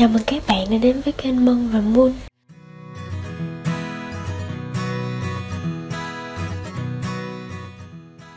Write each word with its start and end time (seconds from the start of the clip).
Chào 0.00 0.08
mừng 0.08 0.22
các 0.26 0.42
bạn 0.48 0.66
đã 0.70 0.78
đến 0.78 1.00
với 1.04 1.12
kênh 1.12 1.44
Mân 1.44 1.68
và 1.68 1.80
Moon 1.80 2.12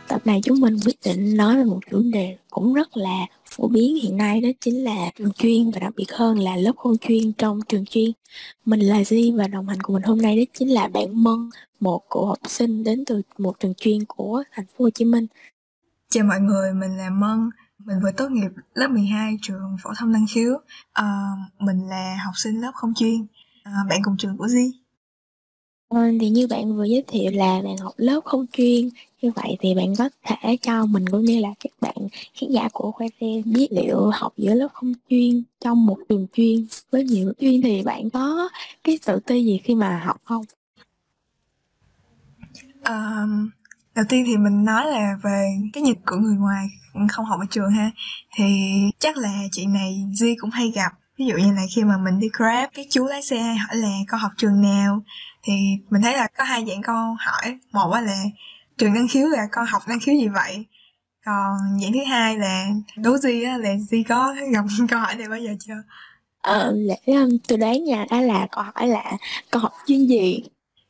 Tập 0.07 0.21
này 0.25 0.39
chúng 0.43 0.59
mình 0.59 0.77
quyết 0.85 0.95
định 1.05 1.37
nói 1.37 1.57
về 1.57 1.63
một 1.63 1.79
chủ 1.91 2.01
đề 2.13 2.37
cũng 2.49 2.73
rất 2.73 2.97
là 2.97 3.25
phổ 3.45 3.67
biến 3.67 3.95
hiện 3.95 4.17
nay 4.17 4.41
đó 4.41 4.49
chính 4.59 4.83
là 4.83 5.11
trường 5.15 5.31
chuyên 5.31 5.71
và 5.71 5.79
đặc 5.79 5.93
biệt 5.95 6.11
hơn 6.11 6.39
là 6.39 6.55
lớp 6.55 6.73
không 6.77 6.97
chuyên 6.97 7.33
trong 7.33 7.59
trường 7.69 7.85
chuyên. 7.85 8.11
Mình 8.65 8.79
là 8.79 9.03
Di 9.03 9.31
và 9.31 9.47
đồng 9.47 9.67
hành 9.67 9.81
của 9.81 9.93
mình 9.93 10.03
hôm 10.03 10.17
nay 10.17 10.37
đó 10.37 10.43
chính 10.53 10.69
là 10.69 10.87
bạn 10.87 11.23
Mân, 11.23 11.49
một 11.79 12.01
cựu 12.09 12.25
học 12.25 12.39
sinh 12.47 12.83
đến 12.83 13.05
từ 13.05 13.21
một 13.37 13.59
trường 13.59 13.73
chuyên 13.73 14.05
của 14.07 14.43
thành 14.51 14.65
phố 14.65 14.83
Hồ 14.83 14.89
Chí 14.89 15.05
Minh. 15.05 15.27
Chào 16.09 16.23
mọi 16.23 16.39
người, 16.39 16.73
mình 16.73 16.97
là 16.97 17.09
Mân, 17.09 17.49
mình 17.85 17.99
vừa 18.03 18.11
tốt 18.17 18.31
nghiệp 18.31 18.51
lớp 18.73 18.87
12 18.87 19.37
trường 19.41 19.77
phổ 19.83 19.89
thông 19.97 20.11
năng 20.11 20.25
khiếu. 20.29 20.57
À, 20.93 21.05
mình 21.59 21.87
là 21.89 22.17
học 22.25 22.33
sinh 22.37 22.61
lớp 22.61 22.71
không 22.75 22.93
chuyên, 22.93 23.25
à, 23.63 23.71
bạn 23.89 23.99
cùng 24.03 24.17
trường 24.17 24.37
của 24.37 24.47
Di. 24.47 24.71
Ờ, 25.89 25.99
thì 26.19 26.29
như 26.29 26.47
bạn 26.47 26.75
vừa 26.77 26.83
giới 26.83 27.03
thiệu 27.07 27.31
là 27.31 27.61
bạn 27.63 27.77
học 27.77 27.93
lớp 27.97 28.21
không 28.25 28.45
chuyên 28.47 28.89
như 29.21 29.31
vậy 29.35 29.57
thì 29.59 29.75
bạn 29.75 29.95
có 29.97 30.09
thể 30.23 30.57
cho 30.61 30.85
mình 30.85 31.09
cũng 31.09 31.25
như 31.25 31.39
là 31.39 31.49
các 31.59 31.71
bạn 31.81 31.95
khán 32.33 32.49
giả 32.49 32.69
của 32.73 32.91
khoa 32.91 33.07
xe 33.21 33.27
biết 33.45 33.67
liệu 33.71 34.09
học 34.13 34.33
giữa 34.37 34.53
lớp 34.53 34.67
không 34.73 34.93
chuyên 35.09 35.43
trong 35.59 35.85
một 35.85 35.97
trường 36.09 36.27
chuyên 36.33 36.65
với 36.91 37.03
nhiều 37.03 37.33
chuyên 37.39 37.61
thì 37.61 37.83
bạn 37.83 38.09
có 38.09 38.49
cái 38.83 38.99
tự 39.05 39.19
ti 39.19 39.45
gì 39.45 39.59
khi 39.63 39.75
mà 39.75 40.01
học 40.05 40.21
không? 40.23 40.45
À, 42.83 43.25
đầu 43.95 44.05
tiên 44.09 44.23
thì 44.27 44.37
mình 44.37 44.65
nói 44.65 44.85
là 44.85 45.15
về 45.23 45.47
cái 45.73 45.83
nhìn 45.83 45.95
của 46.05 46.15
người 46.15 46.35
ngoài 46.35 46.67
không 47.09 47.25
học 47.25 47.39
ở 47.39 47.45
trường 47.49 47.71
ha. 47.71 47.91
Thì 48.35 48.45
chắc 48.99 49.17
là 49.17 49.41
chuyện 49.51 49.73
này 49.73 50.03
Di 50.13 50.35
cũng 50.35 50.49
hay 50.49 50.71
gặp. 50.75 50.91
Ví 51.17 51.25
dụ 51.25 51.35
như 51.35 51.53
là 51.53 51.61
khi 51.75 51.83
mà 51.83 51.97
mình 51.97 52.19
đi 52.19 52.27
grab 52.37 52.69
cái 52.73 52.87
chú 52.89 53.05
lái 53.05 53.21
xe 53.21 53.39
hỏi 53.39 53.75
là 53.75 53.89
con 54.07 54.19
học 54.19 54.31
trường 54.37 54.61
nào? 54.61 55.03
Thì 55.43 55.53
mình 55.89 56.01
thấy 56.01 56.13
là 56.17 56.27
có 56.37 56.43
hai 56.43 56.65
dạng 56.67 56.81
câu 56.81 56.95
hỏi. 57.19 57.59
Một 57.71 57.93
là 58.03 58.17
trường 58.77 58.93
năng 58.93 59.07
khiếu 59.07 59.27
là 59.27 59.47
con 59.51 59.65
học 59.65 59.81
năng 59.87 59.99
khiếu 59.99 60.15
gì 60.15 60.27
vậy? 60.27 60.65
Còn 61.25 61.57
dạng 61.81 61.93
thứ 61.93 62.03
hai 62.09 62.37
là 62.37 62.67
đố 62.97 63.17
Di 63.17 63.43
á 63.43 63.57
là 63.57 63.69
Di 63.77 64.03
có 64.03 64.35
gặp 64.53 64.65
câu 64.89 64.99
hỏi 64.99 65.15
này 65.15 65.29
bao 65.29 65.39
giờ 65.39 65.51
chưa? 65.59 65.83
Ờ 66.41 66.75
um, 67.05 67.37
tôi 67.47 67.57
đoán 67.57 67.83
nha 67.83 68.05
đó 68.11 68.21
là 68.21 68.47
câu 68.51 68.63
hỏi 68.63 68.87
là 68.87 69.11
con 69.51 69.61
học 69.61 69.73
chuyên 69.87 70.05
gì? 70.05 70.43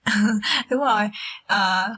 Đúng 0.70 0.80
rồi. 0.80 1.10
À, 1.48 1.90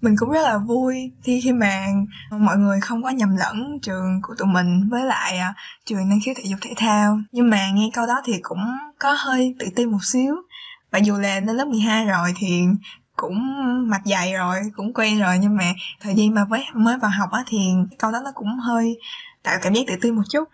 mình 0.00 0.16
cũng 0.18 0.30
rất 0.30 0.42
là 0.42 0.58
vui 0.58 1.12
khi 1.22 1.40
khi 1.44 1.52
mà 1.52 1.86
mọi 2.30 2.56
người 2.56 2.80
không 2.80 3.02
có 3.02 3.10
nhầm 3.10 3.36
lẫn 3.36 3.78
trường 3.82 4.20
của 4.22 4.34
tụi 4.38 4.48
mình 4.48 4.88
với 4.90 5.04
lại 5.04 5.38
uh, 5.50 5.56
trường 5.86 6.08
năng 6.08 6.20
khiếu 6.24 6.34
thể 6.36 6.42
dục 6.46 6.58
thể 6.62 6.70
thao. 6.76 7.20
Nhưng 7.32 7.50
mà 7.50 7.70
nghe 7.70 7.90
câu 7.94 8.06
đó 8.06 8.20
thì 8.24 8.32
cũng 8.42 8.58
có 8.98 9.16
hơi 9.18 9.54
tự 9.58 9.66
tin 9.76 9.90
một 9.90 10.04
xíu. 10.04 10.36
Mặc 10.92 11.02
dù 11.04 11.18
là 11.18 11.40
lên 11.40 11.56
lớp 11.56 11.64
12 11.64 12.06
rồi 12.06 12.34
thì 12.36 12.64
cũng 13.16 13.38
mặt 13.90 14.02
dày 14.04 14.32
rồi 14.32 14.56
cũng 14.76 14.92
quen 14.92 15.20
rồi. 15.20 15.38
Nhưng 15.38 15.56
mà 15.56 15.72
thời 16.00 16.14
gian 16.14 16.34
mà 16.34 16.44
mới 16.44 16.64
mới 16.74 16.98
vào 16.98 17.10
học 17.10 17.30
á 17.32 17.44
thì 17.46 17.58
câu 17.98 18.12
đó 18.12 18.20
nó 18.24 18.30
cũng 18.34 18.58
hơi 18.58 18.98
tạo 19.42 19.58
cảm 19.62 19.74
giác 19.74 19.82
tự 19.88 19.94
tin 20.00 20.14
một 20.14 20.22
chút. 20.30 20.48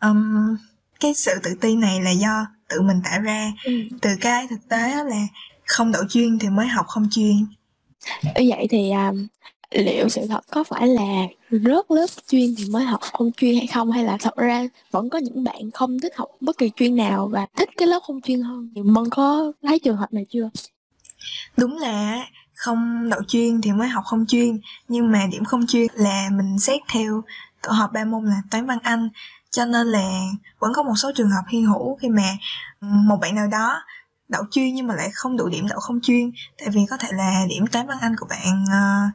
Um, 0.00 0.56
cái 1.00 1.14
sự 1.14 1.40
tự 1.42 1.54
tin 1.60 1.80
này 1.80 2.00
là 2.00 2.10
do 2.10 2.46
tự 2.68 2.80
mình 2.80 3.00
tạo 3.04 3.20
ra. 3.20 3.52
Ừ. 3.64 3.72
từ 4.02 4.10
cái 4.20 4.46
thực 4.50 4.68
tế 4.68 5.04
là 5.04 5.26
không 5.66 5.92
đậu 5.92 6.02
chuyên 6.08 6.38
thì 6.38 6.48
mới 6.48 6.66
học 6.66 6.86
không 6.86 7.08
chuyên 7.10 7.46
như 8.22 8.44
vậy 8.48 8.66
thì 8.70 8.90
um, 8.90 9.26
liệu 9.70 10.08
sự 10.08 10.26
thật 10.26 10.40
có 10.50 10.64
phải 10.64 10.88
là 10.88 11.26
rớt 11.50 11.90
lớp 11.90 12.06
chuyên 12.28 12.54
thì 12.58 12.64
mới 12.70 12.84
học 12.84 13.00
không 13.12 13.30
chuyên 13.32 13.56
hay 13.56 13.66
không? 13.66 13.90
Hay 13.90 14.04
là 14.04 14.16
thật 14.20 14.36
ra 14.36 14.68
vẫn 14.90 15.10
có 15.10 15.18
những 15.18 15.44
bạn 15.44 15.70
không 15.74 16.00
thích 16.00 16.16
học 16.16 16.28
bất 16.40 16.58
kỳ 16.58 16.70
chuyên 16.76 16.96
nào 16.96 17.28
và 17.28 17.46
thích 17.56 17.68
cái 17.76 17.88
lớp 17.88 18.00
không 18.06 18.20
chuyên 18.20 18.42
hơn? 18.42 18.70
Thì 18.74 18.82
mân 18.82 19.04
có 19.10 19.52
thấy 19.62 19.78
trường 19.78 19.96
hợp 19.96 20.12
này 20.12 20.26
chưa? 20.28 20.50
Đúng 21.56 21.78
là 21.78 22.26
không 22.54 23.08
đậu 23.08 23.22
chuyên 23.22 23.60
thì 23.60 23.72
mới 23.72 23.88
học 23.88 24.04
không 24.06 24.26
chuyên 24.26 24.60
nhưng 24.88 25.12
mà 25.12 25.26
điểm 25.32 25.44
không 25.44 25.66
chuyên 25.66 25.86
là 25.94 26.28
mình 26.32 26.58
xét 26.58 26.80
theo 26.92 27.22
tổ 27.62 27.72
hợp 27.72 27.92
ba 27.92 28.04
môn 28.04 28.24
là 28.24 28.42
toán 28.50 28.66
văn 28.66 28.78
anh. 28.82 29.08
Cho 29.50 29.64
nên 29.64 29.86
là 29.86 30.20
vẫn 30.58 30.72
có 30.74 30.82
một 30.82 30.94
số 30.96 31.12
trường 31.16 31.30
hợp 31.30 31.42
hy 31.48 31.60
hữu 31.60 31.96
khi 31.96 32.08
mà 32.08 32.36
một 32.80 33.16
bạn 33.20 33.34
nào 33.34 33.46
đó 33.46 33.82
đậu 34.30 34.42
chuyên 34.50 34.74
nhưng 34.74 34.86
mà 34.86 34.94
lại 34.94 35.10
không 35.14 35.36
đủ 35.36 35.48
điểm 35.48 35.66
đậu 35.68 35.80
không 35.80 36.00
chuyên. 36.02 36.30
Tại 36.58 36.68
vì 36.72 36.80
có 36.90 36.96
thể 36.96 37.08
là 37.12 37.44
điểm 37.48 37.66
toán 37.66 37.86
văn 37.86 37.98
anh 38.00 38.16
của 38.16 38.26
bạn 38.30 38.64
uh, 38.64 39.12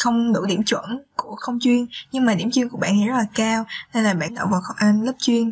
không 0.00 0.32
đủ 0.32 0.46
điểm 0.46 0.62
chuẩn 0.64 1.02
của 1.16 1.36
không 1.36 1.58
chuyên 1.60 1.86
nhưng 2.12 2.24
mà 2.26 2.34
điểm 2.34 2.50
chuyên 2.50 2.68
của 2.68 2.78
bạn 2.78 2.92
thì 3.00 3.06
rất 3.06 3.16
là 3.16 3.26
cao 3.34 3.64
nên 3.94 4.04
là 4.04 4.14
bạn 4.14 4.34
đậu 4.34 4.46
vào 4.46 4.60
anh 4.76 5.02
lớp 5.02 5.12
chuyên. 5.18 5.50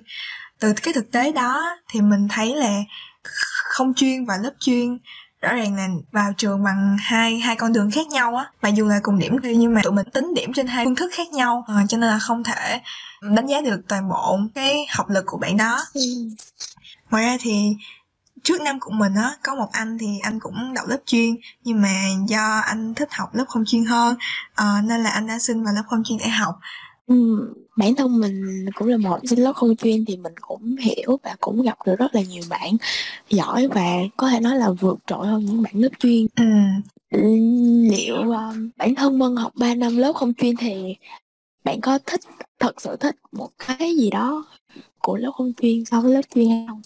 Từ 0.58 0.72
cái 0.82 0.94
thực 0.94 1.12
tế 1.12 1.32
đó 1.32 1.62
thì 1.88 2.00
mình 2.00 2.28
thấy 2.28 2.56
là 2.56 2.80
không 3.64 3.94
chuyên 3.94 4.24
và 4.24 4.36
lớp 4.42 4.52
chuyên 4.60 4.98
rõ 5.40 5.54
ràng 5.54 5.76
là 5.76 5.88
vào 6.12 6.32
trường 6.36 6.64
bằng 6.64 6.96
hai 7.00 7.38
hai 7.38 7.56
con 7.56 7.72
đường 7.72 7.90
khác 7.90 8.06
nhau 8.06 8.36
á. 8.36 8.44
Mặc 8.62 8.68
dù 8.68 8.86
là 8.86 9.00
cùng 9.02 9.18
điểm 9.18 9.36
thi 9.42 9.56
nhưng 9.56 9.74
mà 9.74 9.80
tụi 9.84 9.92
mình 9.92 10.06
tính 10.12 10.34
điểm 10.34 10.52
trên 10.52 10.66
hai 10.66 10.84
phương 10.84 10.96
thức 10.96 11.10
khác 11.14 11.28
nhau 11.28 11.64
à, 11.68 11.74
cho 11.88 11.98
nên 11.98 12.10
là 12.10 12.18
không 12.18 12.44
thể 12.44 12.80
đánh 13.20 13.46
giá 13.46 13.60
được 13.60 13.80
toàn 13.88 14.08
bộ 14.08 14.38
cái 14.54 14.86
học 14.90 15.10
lực 15.10 15.24
của 15.26 15.38
bạn 15.38 15.56
đó. 15.56 15.78
Ừ. 15.94 16.00
ngoài 17.10 17.24
ra 17.24 17.36
thì 17.40 17.76
trước 18.42 18.60
năm 18.60 18.80
của 18.80 18.90
mình 18.90 19.14
á 19.14 19.36
có 19.42 19.54
một 19.54 19.68
anh 19.72 19.98
thì 19.98 20.06
anh 20.22 20.40
cũng 20.40 20.74
đậu 20.74 20.86
lớp 20.86 20.98
chuyên 21.06 21.36
nhưng 21.64 21.82
mà 21.82 22.04
do 22.28 22.60
anh 22.66 22.94
thích 22.94 23.08
học 23.12 23.34
lớp 23.34 23.44
không 23.48 23.64
chuyên 23.66 23.84
hơn 23.84 24.16
uh, 24.52 24.84
nên 24.84 25.02
là 25.02 25.10
anh 25.10 25.26
đã 25.26 25.38
xin 25.38 25.64
vào 25.64 25.74
lớp 25.74 25.82
không 25.88 26.02
chuyên 26.04 26.18
để 26.18 26.28
học. 26.28 26.58
Ừ, 27.06 27.48
bản 27.76 27.94
thân 27.94 28.20
mình 28.20 28.66
cũng 28.74 28.88
là 28.88 28.96
một 28.96 29.18
sinh 29.30 29.38
lớp 29.38 29.52
không 29.52 29.76
chuyên 29.76 30.04
thì 30.04 30.16
mình 30.16 30.32
cũng 30.40 30.76
hiểu 30.76 31.18
và 31.22 31.36
cũng 31.40 31.62
gặp 31.62 31.78
được 31.86 31.96
rất 31.98 32.14
là 32.14 32.20
nhiều 32.22 32.42
bạn 32.50 32.76
giỏi 33.28 33.68
và 33.68 33.90
có 34.16 34.30
thể 34.30 34.40
nói 34.40 34.56
là 34.56 34.70
vượt 34.70 34.98
trội 35.06 35.26
hơn 35.26 35.44
những 35.44 35.62
bạn 35.62 35.72
lớp 35.74 35.88
chuyên. 35.98 36.26
Ừ. 36.36 36.44
liệu 37.90 38.16
um, 38.16 38.70
bản 38.76 38.94
thân 38.94 39.18
Mân 39.18 39.36
học 39.36 39.52
3 39.54 39.74
năm 39.74 39.96
lớp 39.96 40.12
không 40.12 40.34
chuyên 40.34 40.56
thì 40.56 40.96
bạn 41.64 41.80
có 41.80 41.98
thích 42.06 42.20
thật 42.58 42.80
sự 42.80 42.96
thích 42.96 43.16
một 43.32 43.50
cái 43.58 43.96
gì 43.96 44.10
đó 44.10 44.44
của 44.98 45.16
lớp 45.16 45.30
không 45.36 45.52
chuyên 45.62 45.84
so 45.84 46.00
với 46.00 46.14
lớp 46.14 46.22
chuyên 46.34 46.48
không 46.68 46.82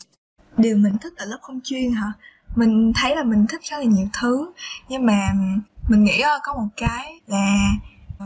điều 0.56 0.76
mình 0.76 0.98
thích 0.98 1.12
ở 1.16 1.25
lớp 1.25 1.38
không 1.42 1.60
chuyên 1.65 1.92
hả? 1.92 2.12
Mình 2.54 2.92
thấy 2.97 3.16
là 3.16 3.25
mình 3.25 3.47
thích 3.48 3.60
rất 3.65 3.76
là 3.78 3.84
nhiều 3.84 4.09
thứ. 4.20 4.53
Nhưng 4.88 5.06
mà 5.06 5.32
mình 5.88 6.04
nghĩ 6.04 6.20
ờ, 6.20 6.38
có 6.42 6.54
một 6.54 6.69
cái 6.76 7.20
là 7.26 7.70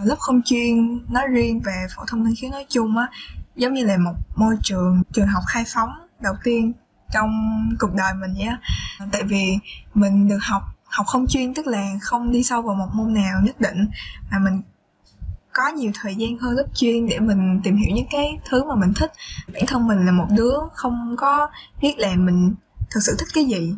lớp 0.05 0.17
không 0.19 0.43
chuyên 0.45 1.01
nói 1.13 1.27
riêng 1.31 1.61
về 1.61 1.87
phổ 1.97 2.05
thông 2.09 2.25
năng 2.25 2.35
khiếu 2.37 2.51
nói 2.51 2.67
chung 2.69 2.97
á, 2.97 3.09
giống 3.57 3.75
như 3.75 3.85
là 3.85 3.97
một 3.97 4.15
môi 4.37 4.57
trường 4.63 5.03
trường 5.13 5.27
học 5.27 5.43
khai 5.47 5.65
phóng 5.67 5.91
đầu 6.21 6.35
tiên 6.45 6.73
trong 7.13 7.31
cuộc 7.79 7.95
đời 7.95 8.15
mình 8.15 8.35
vậy 8.35 8.47
á. 8.47 8.59
Tại 9.13 9.23
vì 9.23 9.59
mình 9.95 10.29
được 10.29 10.39
học 10.43 10.63
học 10.85 11.07
không 11.07 11.27
chuyên 11.27 11.55
tức 11.55 11.67
là 11.67 11.93
không 12.01 12.33
đi 12.33 12.45
sâu 12.45 12.63
vào 12.63 12.75
một 12.75 12.89
môn 12.93 13.15
nào 13.15 13.41
nhất 13.43 13.61
định, 13.61 13.89
mà 14.31 14.39
mình 14.39 14.63
có 15.59 15.69
nhiều 15.69 15.91
thời 15.95 16.15
gian 16.15 16.39
hơn 16.39 16.53
lớp 16.57 16.67
chuyên 16.75 17.07
để 17.07 17.19
mình 17.19 17.61
tìm 17.65 17.77
hiểu 17.77 17.97
những 17.97 18.07
cái 18.11 18.39
thứ 18.51 18.65
mà 18.65 18.75
mình 18.75 18.93
thích. 18.97 19.13
Bản 19.53 19.63
thân 19.67 19.89
mình 19.89 20.07
là 20.07 20.13
một 20.13 20.27
đứa 20.31 20.55
không 20.73 21.15
có 21.19 21.49
biết 21.83 21.95
là 21.99 22.15
mình 22.17 22.55
thực 22.91 23.01
sự 23.01 23.15
thích 23.19 23.29
cái 23.35 23.45
gì. 23.45 23.75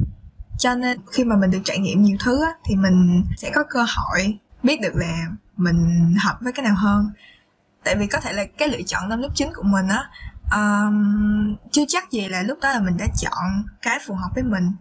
Cho 0.58 0.74
nên 0.74 1.00
khi 1.12 1.24
mà 1.24 1.36
mình 1.36 1.50
được 1.50 1.60
trải 1.64 1.78
nghiệm 1.78 2.02
nhiều 2.02 2.16
thứ 2.20 2.42
á, 2.44 2.50
thì 2.64 2.76
mình 2.76 3.24
sẽ 3.36 3.50
có 3.54 3.64
cơ 3.70 3.86
hội 3.96 4.38
biết 4.62 4.80
được 4.80 4.94
là 4.94 5.26
mình 5.56 6.14
hợp 6.24 6.38
với 6.40 6.52
cái 6.52 6.64
nào 6.64 6.74
hơn. 6.76 7.10
Tại 7.84 7.96
vì 7.98 8.06
có 8.06 8.20
thể 8.20 8.32
là 8.32 8.44
cái 8.58 8.68
lựa 8.68 8.82
chọn 8.86 9.08
năm 9.08 9.20
lớp 9.20 9.28
chín 9.34 9.48
của 9.54 9.62
mình 9.62 9.88
á 9.88 10.10
um, 10.52 11.56
chưa 11.70 11.84
chắc 11.88 12.10
gì 12.10 12.28
là 12.28 12.42
lúc 12.42 12.58
đó 12.62 12.70
là 12.70 12.80
mình 12.80 12.96
đã 12.96 13.06
chọn 13.20 13.64
cái 13.82 13.98
phù 14.06 14.14
hợp 14.14 14.28
với 14.34 14.44
mình. 14.44 14.72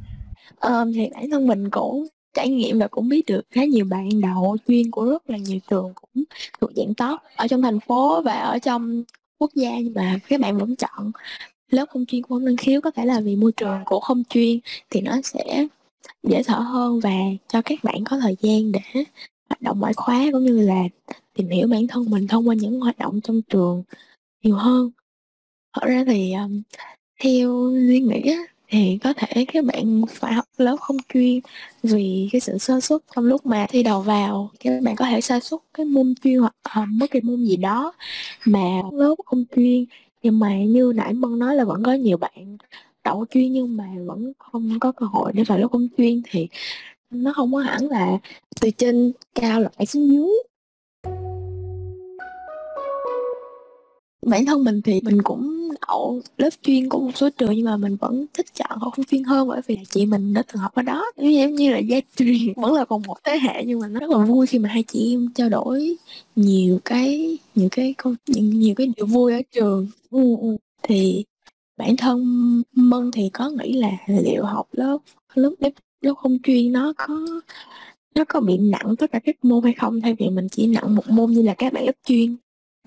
Um, 0.59 0.91
thì 0.93 1.09
bản 1.13 1.23
thân 1.31 1.47
mình 1.47 1.69
cũng 1.69 2.07
trải 2.33 2.49
nghiệm 2.49 2.79
và 2.79 2.87
cũng 2.87 3.09
biết 3.09 3.25
được 3.27 3.41
khá 3.51 3.65
nhiều 3.65 3.85
bạn 3.85 4.09
đậu 4.21 4.57
chuyên 4.67 4.91
của 4.91 5.05
rất 5.05 5.29
là 5.29 5.37
nhiều 5.37 5.59
trường 5.69 5.93
cũng 5.95 6.23
thuộc 6.61 6.71
dạng 6.75 6.93
top 6.93 7.19
ở 7.35 7.47
trong 7.47 7.61
thành 7.61 7.79
phố 7.79 8.21
và 8.21 8.33
ở 8.33 8.59
trong 8.59 9.03
quốc 9.37 9.51
gia 9.55 9.79
nhưng 9.79 9.93
mà 9.93 10.19
các 10.29 10.39
bạn 10.39 10.57
vẫn 10.57 10.75
chọn 10.75 11.11
lớp 11.69 11.85
không 11.89 12.05
chuyên 12.05 12.23
của 12.23 12.39
năng 12.39 12.57
khiếu 12.57 12.81
có 12.81 12.91
thể 12.91 13.05
là 13.05 13.19
vì 13.19 13.35
môi 13.35 13.51
trường 13.51 13.79
của 13.85 13.99
không 13.99 14.23
chuyên 14.29 14.59
thì 14.89 15.01
nó 15.01 15.21
sẽ 15.23 15.67
dễ 16.23 16.43
thở 16.43 16.59
hơn 16.59 16.99
và 16.99 17.15
cho 17.47 17.61
các 17.61 17.83
bạn 17.83 18.03
có 18.03 18.19
thời 18.19 18.35
gian 18.41 18.71
để 18.71 19.03
hoạt 19.49 19.61
động 19.61 19.79
ngoại 19.79 19.93
khóa 19.93 20.25
cũng 20.31 20.45
như 20.45 20.61
là 20.61 20.83
tìm 21.33 21.49
hiểu 21.49 21.67
bản 21.67 21.87
thân 21.87 22.09
mình 22.09 22.27
thông 22.27 22.47
qua 22.49 22.55
những 22.55 22.79
hoạt 22.79 22.97
động 22.97 23.21
trong 23.21 23.41
trường 23.41 23.83
nhiều 24.43 24.55
hơn. 24.55 24.91
Thật 25.73 25.81
ra 25.87 26.03
thì 26.07 26.33
um, 26.33 26.61
theo 27.23 27.73
riêng 27.73 28.07
nghĩ 28.07 28.31
á, 28.31 28.39
thì 28.69 28.97
có 29.03 29.13
thể 29.13 29.45
các 29.53 29.65
bạn 29.65 30.01
phải 30.09 30.33
học 30.33 30.45
lớp 30.57 30.75
không 30.81 30.97
chuyên 31.13 31.39
vì 31.83 32.29
cái 32.31 32.41
sự 32.41 32.57
sơ 32.57 32.79
suất 32.79 33.01
trong 33.15 33.25
lúc 33.25 33.45
mà 33.45 33.65
thi 33.69 33.83
đầu 33.83 34.01
vào. 34.01 34.51
Các 34.59 34.81
bạn 34.83 34.95
có 34.95 35.05
thể 35.05 35.21
sơ 35.21 35.39
suất 35.39 35.59
cái 35.73 35.85
môn 35.85 36.13
chuyên 36.23 36.39
hoặc 36.39 36.55
uh, 36.81 36.87
bất 36.99 37.11
kỳ 37.11 37.21
môn 37.21 37.45
gì 37.45 37.57
đó 37.57 37.93
mà 38.45 38.81
lớp 38.91 39.15
không 39.25 39.43
chuyên. 39.55 39.85
Nhưng 40.23 40.39
mà 40.39 40.57
như 40.57 40.93
nãy 40.95 41.13
mân 41.13 41.39
nói 41.39 41.55
là 41.55 41.63
vẫn 41.63 41.83
có 41.83 41.93
nhiều 41.93 42.17
bạn 42.17 42.57
đậu 43.03 43.25
chuyên 43.31 43.51
nhưng 43.51 43.77
mà 43.77 43.85
vẫn 44.05 44.33
không 44.39 44.79
có 44.79 44.91
cơ 44.91 45.05
hội 45.05 45.31
để 45.35 45.43
vào 45.43 45.57
lớp 45.57 45.67
không 45.71 45.87
chuyên 45.97 46.21
thì 46.31 46.47
nó 47.09 47.33
không 47.33 47.53
có 47.53 47.59
hẳn 47.59 47.87
là 47.89 48.17
từ 48.61 48.71
trên 48.71 49.13
cao 49.35 49.61
lại 49.61 49.85
xuống 49.85 50.07
dưới. 50.13 50.29
Bản 54.21 54.45
thân 54.45 54.63
mình 54.63 54.81
thì 54.81 55.01
mình 55.03 55.21
cũng 55.21 55.69
đậu 55.87 56.21
lớp 56.37 56.49
chuyên 56.61 56.89
của 56.89 56.99
một 56.99 57.11
số 57.15 57.29
trường 57.29 57.51
nhưng 57.55 57.65
mà 57.65 57.77
mình 57.77 57.95
vẫn 57.95 58.25
thích 58.33 58.45
chọn 58.53 58.79
học 58.79 58.93
không 58.95 59.05
chuyên 59.05 59.23
hơn 59.23 59.47
bởi 59.47 59.61
vì 59.67 59.75
là 59.75 59.81
chị 59.89 60.05
mình 60.05 60.33
đã 60.33 60.43
từng 60.53 60.61
học 60.61 60.73
ở 60.75 60.81
đó. 60.81 61.05
Giống 61.17 61.55
như 61.55 61.71
là 61.71 61.77
gia 61.77 61.99
truyền 62.15 62.53
vẫn 62.55 62.73
là 62.73 62.85
còn 62.85 63.01
một 63.07 63.17
thế 63.23 63.39
hệ 63.39 63.63
nhưng 63.65 63.79
mà 63.79 63.87
nó 63.87 63.99
rất 63.99 64.09
là 64.09 64.17
vui 64.17 64.47
khi 64.47 64.59
mà 64.59 64.69
hai 64.69 64.83
chị 64.83 65.13
em 65.13 65.29
trao 65.35 65.49
đổi 65.49 65.95
nhiều 66.35 66.79
cái 66.85 67.37
nhiều 67.55 67.69
cái 67.71 67.93
câu 67.97 68.13
nhiều, 68.27 68.43
nhiều 68.43 68.75
cái 68.75 68.91
điều 68.97 69.05
vui 69.05 69.33
ở 69.33 69.41
trường. 69.51 69.87
Ừ, 70.11 70.35
ừ. 70.41 70.57
thì 70.83 71.25
bản 71.77 71.97
thân 71.97 72.23
mân 72.75 73.11
thì 73.11 73.29
có 73.33 73.49
nghĩ 73.49 73.73
là 73.73 73.91
liệu 74.07 74.45
học 74.45 74.67
lớp 74.71 74.97
lớp 75.33 75.51
lớp, 75.59 75.71
lớp 76.01 76.13
không 76.17 76.37
chuyên 76.43 76.71
nó 76.71 76.93
có 76.97 77.25
nó 78.15 78.25
có 78.29 78.39
bị 78.39 78.57
nặng 78.57 78.95
tất 78.97 79.11
cả 79.11 79.19
các 79.23 79.45
môn 79.45 79.63
hay 79.63 79.73
không? 79.73 80.01
Thay 80.01 80.15
vì 80.19 80.29
mình 80.29 80.47
chỉ 80.51 80.67
nặng 80.67 80.95
một 80.95 81.09
môn 81.09 81.31
như 81.31 81.41
là 81.41 81.53
các 81.53 81.73
bạn 81.73 81.85
lớp 81.85 81.95
chuyên 82.05 82.35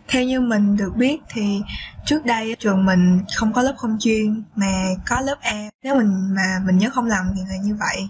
theo 0.08 0.22
như 0.22 0.40
mình 0.40 0.76
được 0.76 0.96
biết 0.96 1.20
thì 1.28 1.60
trước 2.06 2.24
đây 2.24 2.56
trường 2.58 2.86
mình 2.86 3.20
không 3.36 3.52
có 3.52 3.62
lớp 3.62 3.74
không 3.76 3.96
chuyên 4.00 4.42
mà 4.54 4.86
có 5.06 5.20
lớp 5.20 5.36
A. 5.40 5.70
Nếu 5.82 5.94
mình 5.96 6.34
mà 6.34 6.60
mình 6.66 6.78
nhớ 6.78 6.90
không 6.92 7.06
lầm 7.06 7.26
thì 7.36 7.40
là 7.48 7.56
như 7.56 7.76
vậy. 7.80 8.08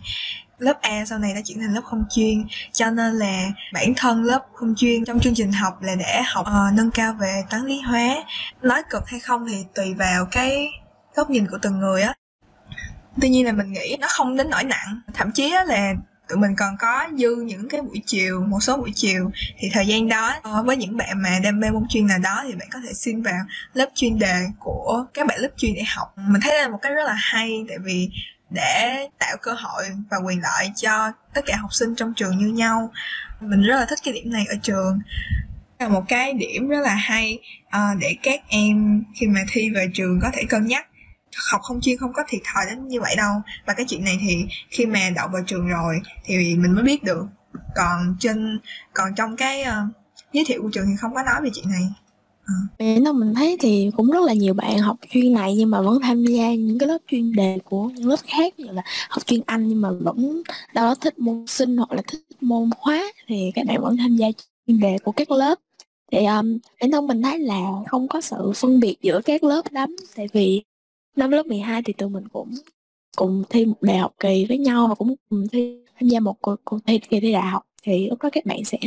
Lớp 0.58 0.78
A 0.80 1.04
sau 1.04 1.18
này 1.18 1.34
đã 1.34 1.40
chuyển 1.44 1.60
thành 1.60 1.74
lớp 1.74 1.80
không 1.84 2.04
chuyên 2.10 2.44
cho 2.72 2.90
nên 2.90 3.14
là 3.14 3.48
bản 3.72 3.92
thân 3.96 4.24
lớp 4.24 4.46
không 4.54 4.74
chuyên 4.76 5.04
trong 5.04 5.20
chương 5.20 5.34
trình 5.34 5.52
học 5.52 5.82
là 5.82 5.94
để 5.94 6.22
học 6.26 6.46
uh, 6.46 6.74
nâng 6.74 6.90
cao 6.90 7.14
về 7.20 7.42
toán 7.50 7.66
lý 7.66 7.80
hóa. 7.80 8.16
Nói 8.62 8.82
cực 8.90 9.08
hay 9.08 9.20
không 9.20 9.46
thì 9.48 9.64
tùy 9.74 9.94
vào 9.94 10.26
cái 10.30 10.68
góc 11.14 11.30
nhìn 11.30 11.46
của 11.50 11.58
từng 11.62 11.78
người 11.78 12.02
á. 12.02 12.14
Tuy 13.20 13.28
nhiên 13.28 13.46
là 13.46 13.52
mình 13.52 13.72
nghĩ 13.72 13.96
nó 14.00 14.06
không 14.10 14.36
đến 14.36 14.50
nỗi 14.50 14.64
nặng. 14.64 15.00
Thậm 15.14 15.32
chí 15.32 15.50
là 15.66 15.94
tụi 16.32 16.40
mình 16.40 16.56
còn 16.56 16.76
có 16.78 17.08
dư 17.18 17.36
những 17.36 17.68
cái 17.68 17.82
buổi 17.82 18.02
chiều 18.06 18.40
một 18.40 18.60
số 18.60 18.76
buổi 18.76 18.92
chiều 18.94 19.30
thì 19.58 19.70
thời 19.72 19.86
gian 19.86 20.08
đó 20.08 20.34
ờ, 20.42 20.62
với 20.62 20.76
những 20.76 20.96
bạn 20.96 21.22
mà 21.22 21.38
đam 21.42 21.60
mê 21.60 21.70
môn 21.70 21.82
chuyên 21.88 22.06
nào 22.06 22.18
đó 22.18 22.44
thì 22.46 22.54
bạn 22.54 22.68
có 22.72 22.78
thể 22.86 22.92
xin 22.92 23.22
vào 23.22 23.40
lớp 23.74 23.86
chuyên 23.94 24.18
đề 24.18 24.46
của 24.58 25.06
các 25.14 25.26
bạn 25.26 25.38
lớp 25.40 25.48
chuyên 25.56 25.74
để 25.74 25.82
học. 25.96 26.14
Mình 26.16 26.40
thấy 26.40 26.58
là 26.58 26.68
một 26.68 26.78
cái 26.82 26.92
rất 26.92 27.06
là 27.06 27.14
hay 27.18 27.64
tại 27.68 27.76
vì 27.84 28.10
để 28.50 29.08
tạo 29.18 29.36
cơ 29.42 29.52
hội 29.52 29.84
và 30.10 30.16
quyền 30.26 30.42
lợi 30.42 30.70
cho 30.76 31.12
tất 31.34 31.40
cả 31.46 31.56
học 31.56 31.74
sinh 31.74 31.94
trong 31.94 32.14
trường 32.14 32.38
như 32.38 32.46
nhau. 32.46 32.90
Mình 33.40 33.62
rất 33.62 33.76
là 33.76 33.86
thích 33.88 33.98
cái 34.04 34.14
điểm 34.14 34.32
này 34.32 34.44
ở 34.48 34.54
trường. 34.62 35.00
Là 35.78 35.88
một 35.88 36.04
cái 36.08 36.32
điểm 36.32 36.68
rất 36.68 36.80
là 36.84 36.94
hay 36.94 37.38
uh, 37.66 37.98
để 38.00 38.16
các 38.22 38.40
em 38.48 39.04
khi 39.14 39.26
mà 39.26 39.40
thi 39.52 39.70
về 39.70 39.90
trường 39.94 40.18
có 40.22 40.30
thể 40.32 40.42
cân 40.48 40.66
nhắc 40.66 40.86
học 41.50 41.60
không 41.62 41.80
chuyên 41.80 41.98
không 41.98 42.12
có 42.12 42.22
thiệt 42.28 42.40
thòi 42.54 42.64
đến 42.70 42.88
như 42.88 43.00
vậy 43.00 43.14
đâu. 43.16 43.32
Và 43.66 43.74
cái 43.74 43.86
chuyện 43.88 44.04
này 44.04 44.18
thì 44.20 44.36
khi 44.70 44.86
mà 44.86 45.10
đậu 45.16 45.28
vào 45.32 45.42
trường 45.46 45.68
rồi 45.68 45.94
thì 46.24 46.56
mình 46.56 46.74
mới 46.74 46.84
biết 46.84 47.02
được. 47.02 47.26
Còn 47.74 48.16
trên 48.20 48.60
còn 48.92 49.14
trong 49.16 49.36
cái 49.36 49.62
uh, 49.62 49.94
giới 50.32 50.44
thiệu 50.46 50.62
của 50.62 50.70
trường 50.72 50.86
thì 50.86 50.92
không 51.00 51.14
có 51.14 51.22
nói 51.22 51.40
về 51.42 51.50
chuyện 51.54 51.70
này. 51.70 51.82
Ờ. 52.46 52.54
Vậy 52.78 53.00
nên 53.00 53.20
mình 53.20 53.34
thấy 53.34 53.56
thì 53.60 53.90
cũng 53.96 54.10
rất 54.10 54.22
là 54.22 54.32
nhiều 54.32 54.54
bạn 54.54 54.78
học 54.78 54.96
chuyên 55.10 55.32
này 55.32 55.54
nhưng 55.56 55.70
mà 55.70 55.80
vẫn 55.82 56.00
tham 56.02 56.24
gia 56.24 56.54
những 56.54 56.78
cái 56.78 56.88
lớp 56.88 56.98
chuyên 57.10 57.32
đề 57.32 57.58
của 57.64 57.88
những 57.88 58.08
lớp 58.08 58.16
khác 58.26 58.58
như 58.58 58.70
là 58.70 58.82
học 59.08 59.26
chuyên 59.26 59.40
Anh 59.46 59.68
nhưng 59.68 59.80
mà 59.80 59.90
vẫn 60.00 60.42
đâu 60.74 60.84
đó 60.84 60.94
thích 60.94 61.18
môn 61.18 61.44
sinh 61.46 61.76
hoặc 61.76 61.92
là 61.92 62.02
thích 62.06 62.20
môn 62.40 62.70
hóa 62.78 63.12
thì 63.26 63.50
các 63.54 63.66
bạn 63.66 63.82
vẫn 63.82 63.96
tham 63.96 64.16
gia 64.16 64.26
chuyên 64.66 64.80
đề 64.80 64.98
của 65.04 65.12
các 65.12 65.30
lớp. 65.30 65.58
Thì 66.12 66.24
um, 66.24 66.58
bản 66.80 66.90
thân 66.90 67.06
mình 67.06 67.22
thấy 67.22 67.38
là 67.38 67.60
không 67.88 68.08
có 68.08 68.20
sự 68.20 68.52
phân 68.56 68.80
biệt 68.80 68.96
giữa 69.02 69.20
các 69.24 69.44
lớp 69.44 69.62
lắm 69.70 69.96
tại 70.16 70.28
vì 70.32 70.62
năm 71.16 71.30
lớp 71.30 71.46
12 71.46 71.82
thì 71.82 71.92
tụi 71.92 72.08
mình 72.08 72.28
cũng 72.28 72.50
cùng 73.16 73.42
thi 73.50 73.66
một 73.66 73.82
đại 73.82 73.98
học 73.98 74.14
kỳ 74.18 74.46
với 74.48 74.58
nhau 74.58 74.86
và 74.88 74.94
cũng 74.94 75.14
cùng 75.30 75.48
thi 75.48 75.78
tham 76.00 76.08
gia 76.08 76.20
một 76.20 76.40
cuộc, 76.40 76.56
cuộc 76.64 76.78
thi 76.86 76.98
kỳ 76.98 77.20
thi 77.20 77.32
đại 77.32 77.42
học. 77.42 77.62
Thì 77.82 78.08
lúc 78.08 78.22
đó 78.22 78.30
các 78.32 78.46
bạn 78.46 78.64
sẽ 78.64 78.78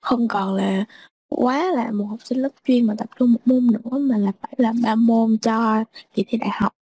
không 0.00 0.28
còn 0.28 0.54
là 0.54 0.84
quá 1.28 1.72
là 1.72 1.90
một 1.90 2.04
học 2.04 2.18
sinh 2.24 2.38
lớp 2.38 2.48
chuyên 2.66 2.86
mà 2.86 2.94
tập 2.98 3.08
trung 3.18 3.32
một 3.32 3.40
môn 3.44 3.66
nữa 3.66 3.98
mà 3.98 4.18
là 4.18 4.32
phải 4.40 4.54
làm 4.56 4.82
ba 4.82 4.94
môn 4.94 5.38
cho 5.42 5.84
kỳ 6.14 6.24
thi 6.28 6.38
đại 6.38 6.50
học. 6.52 6.72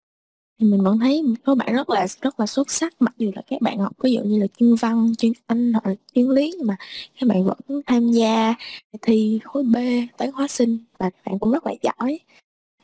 Thì 0.60 0.66
mình 0.66 0.82
vẫn 0.82 0.98
thấy 0.98 1.22
một 1.22 1.34
số 1.46 1.54
bạn 1.54 1.74
rất 1.74 1.90
là 1.90 2.06
rất 2.22 2.40
là 2.40 2.46
xuất 2.46 2.70
sắc 2.70 2.94
mặc 3.02 3.14
dù 3.18 3.30
là 3.34 3.42
các 3.46 3.62
bạn 3.62 3.78
học 3.78 3.92
ví 4.02 4.12
dụ 4.12 4.22
như 4.24 4.38
là 4.40 4.46
chuyên 4.58 4.74
văn 4.74 5.12
chuyên 5.18 5.32
anh 5.46 5.72
hoặc 5.72 5.86
là 5.86 5.94
chuyên 6.14 6.28
lý 6.28 6.54
nhưng 6.58 6.66
mà 6.66 6.76
các 7.20 7.26
bạn 7.28 7.44
vẫn 7.44 7.82
tham 7.86 8.12
gia 8.12 8.54
thi 9.02 9.40
khối 9.44 9.62
B 9.62 9.76
toán 10.18 10.32
hóa 10.32 10.48
sinh 10.48 10.78
và 10.98 11.10
các 11.10 11.22
bạn 11.26 11.38
cũng 11.38 11.52
rất 11.52 11.66
là 11.66 11.72
giỏi 11.82 12.18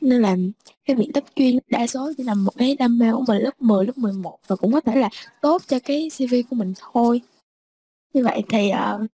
nên 0.01 0.21
là 0.21 0.35
cái 0.85 0.95
việc 0.95 1.09
tách 1.13 1.23
chuyên 1.35 1.57
đa 1.67 1.87
số 1.87 2.11
chỉ 2.17 2.23
là 2.23 2.33
một 2.33 2.53
cái 2.57 2.75
đam 2.75 2.99
mê 2.99 3.11
của 3.11 3.23
mình 3.27 3.41
lớp 3.41 3.61
10, 3.61 3.85
lớp 3.85 3.97
11 3.97 4.39
và 4.47 4.55
cũng 4.55 4.71
có 4.71 4.81
thể 4.81 4.95
là 4.95 5.09
tốt 5.41 5.61
cho 5.67 5.79
cái 5.79 6.09
CV 6.17 6.33
của 6.49 6.55
mình 6.55 6.73
thôi. 6.79 7.21
Như 8.13 8.23
vậy 8.23 8.43
thì 8.49 8.71
uh, 8.71 9.09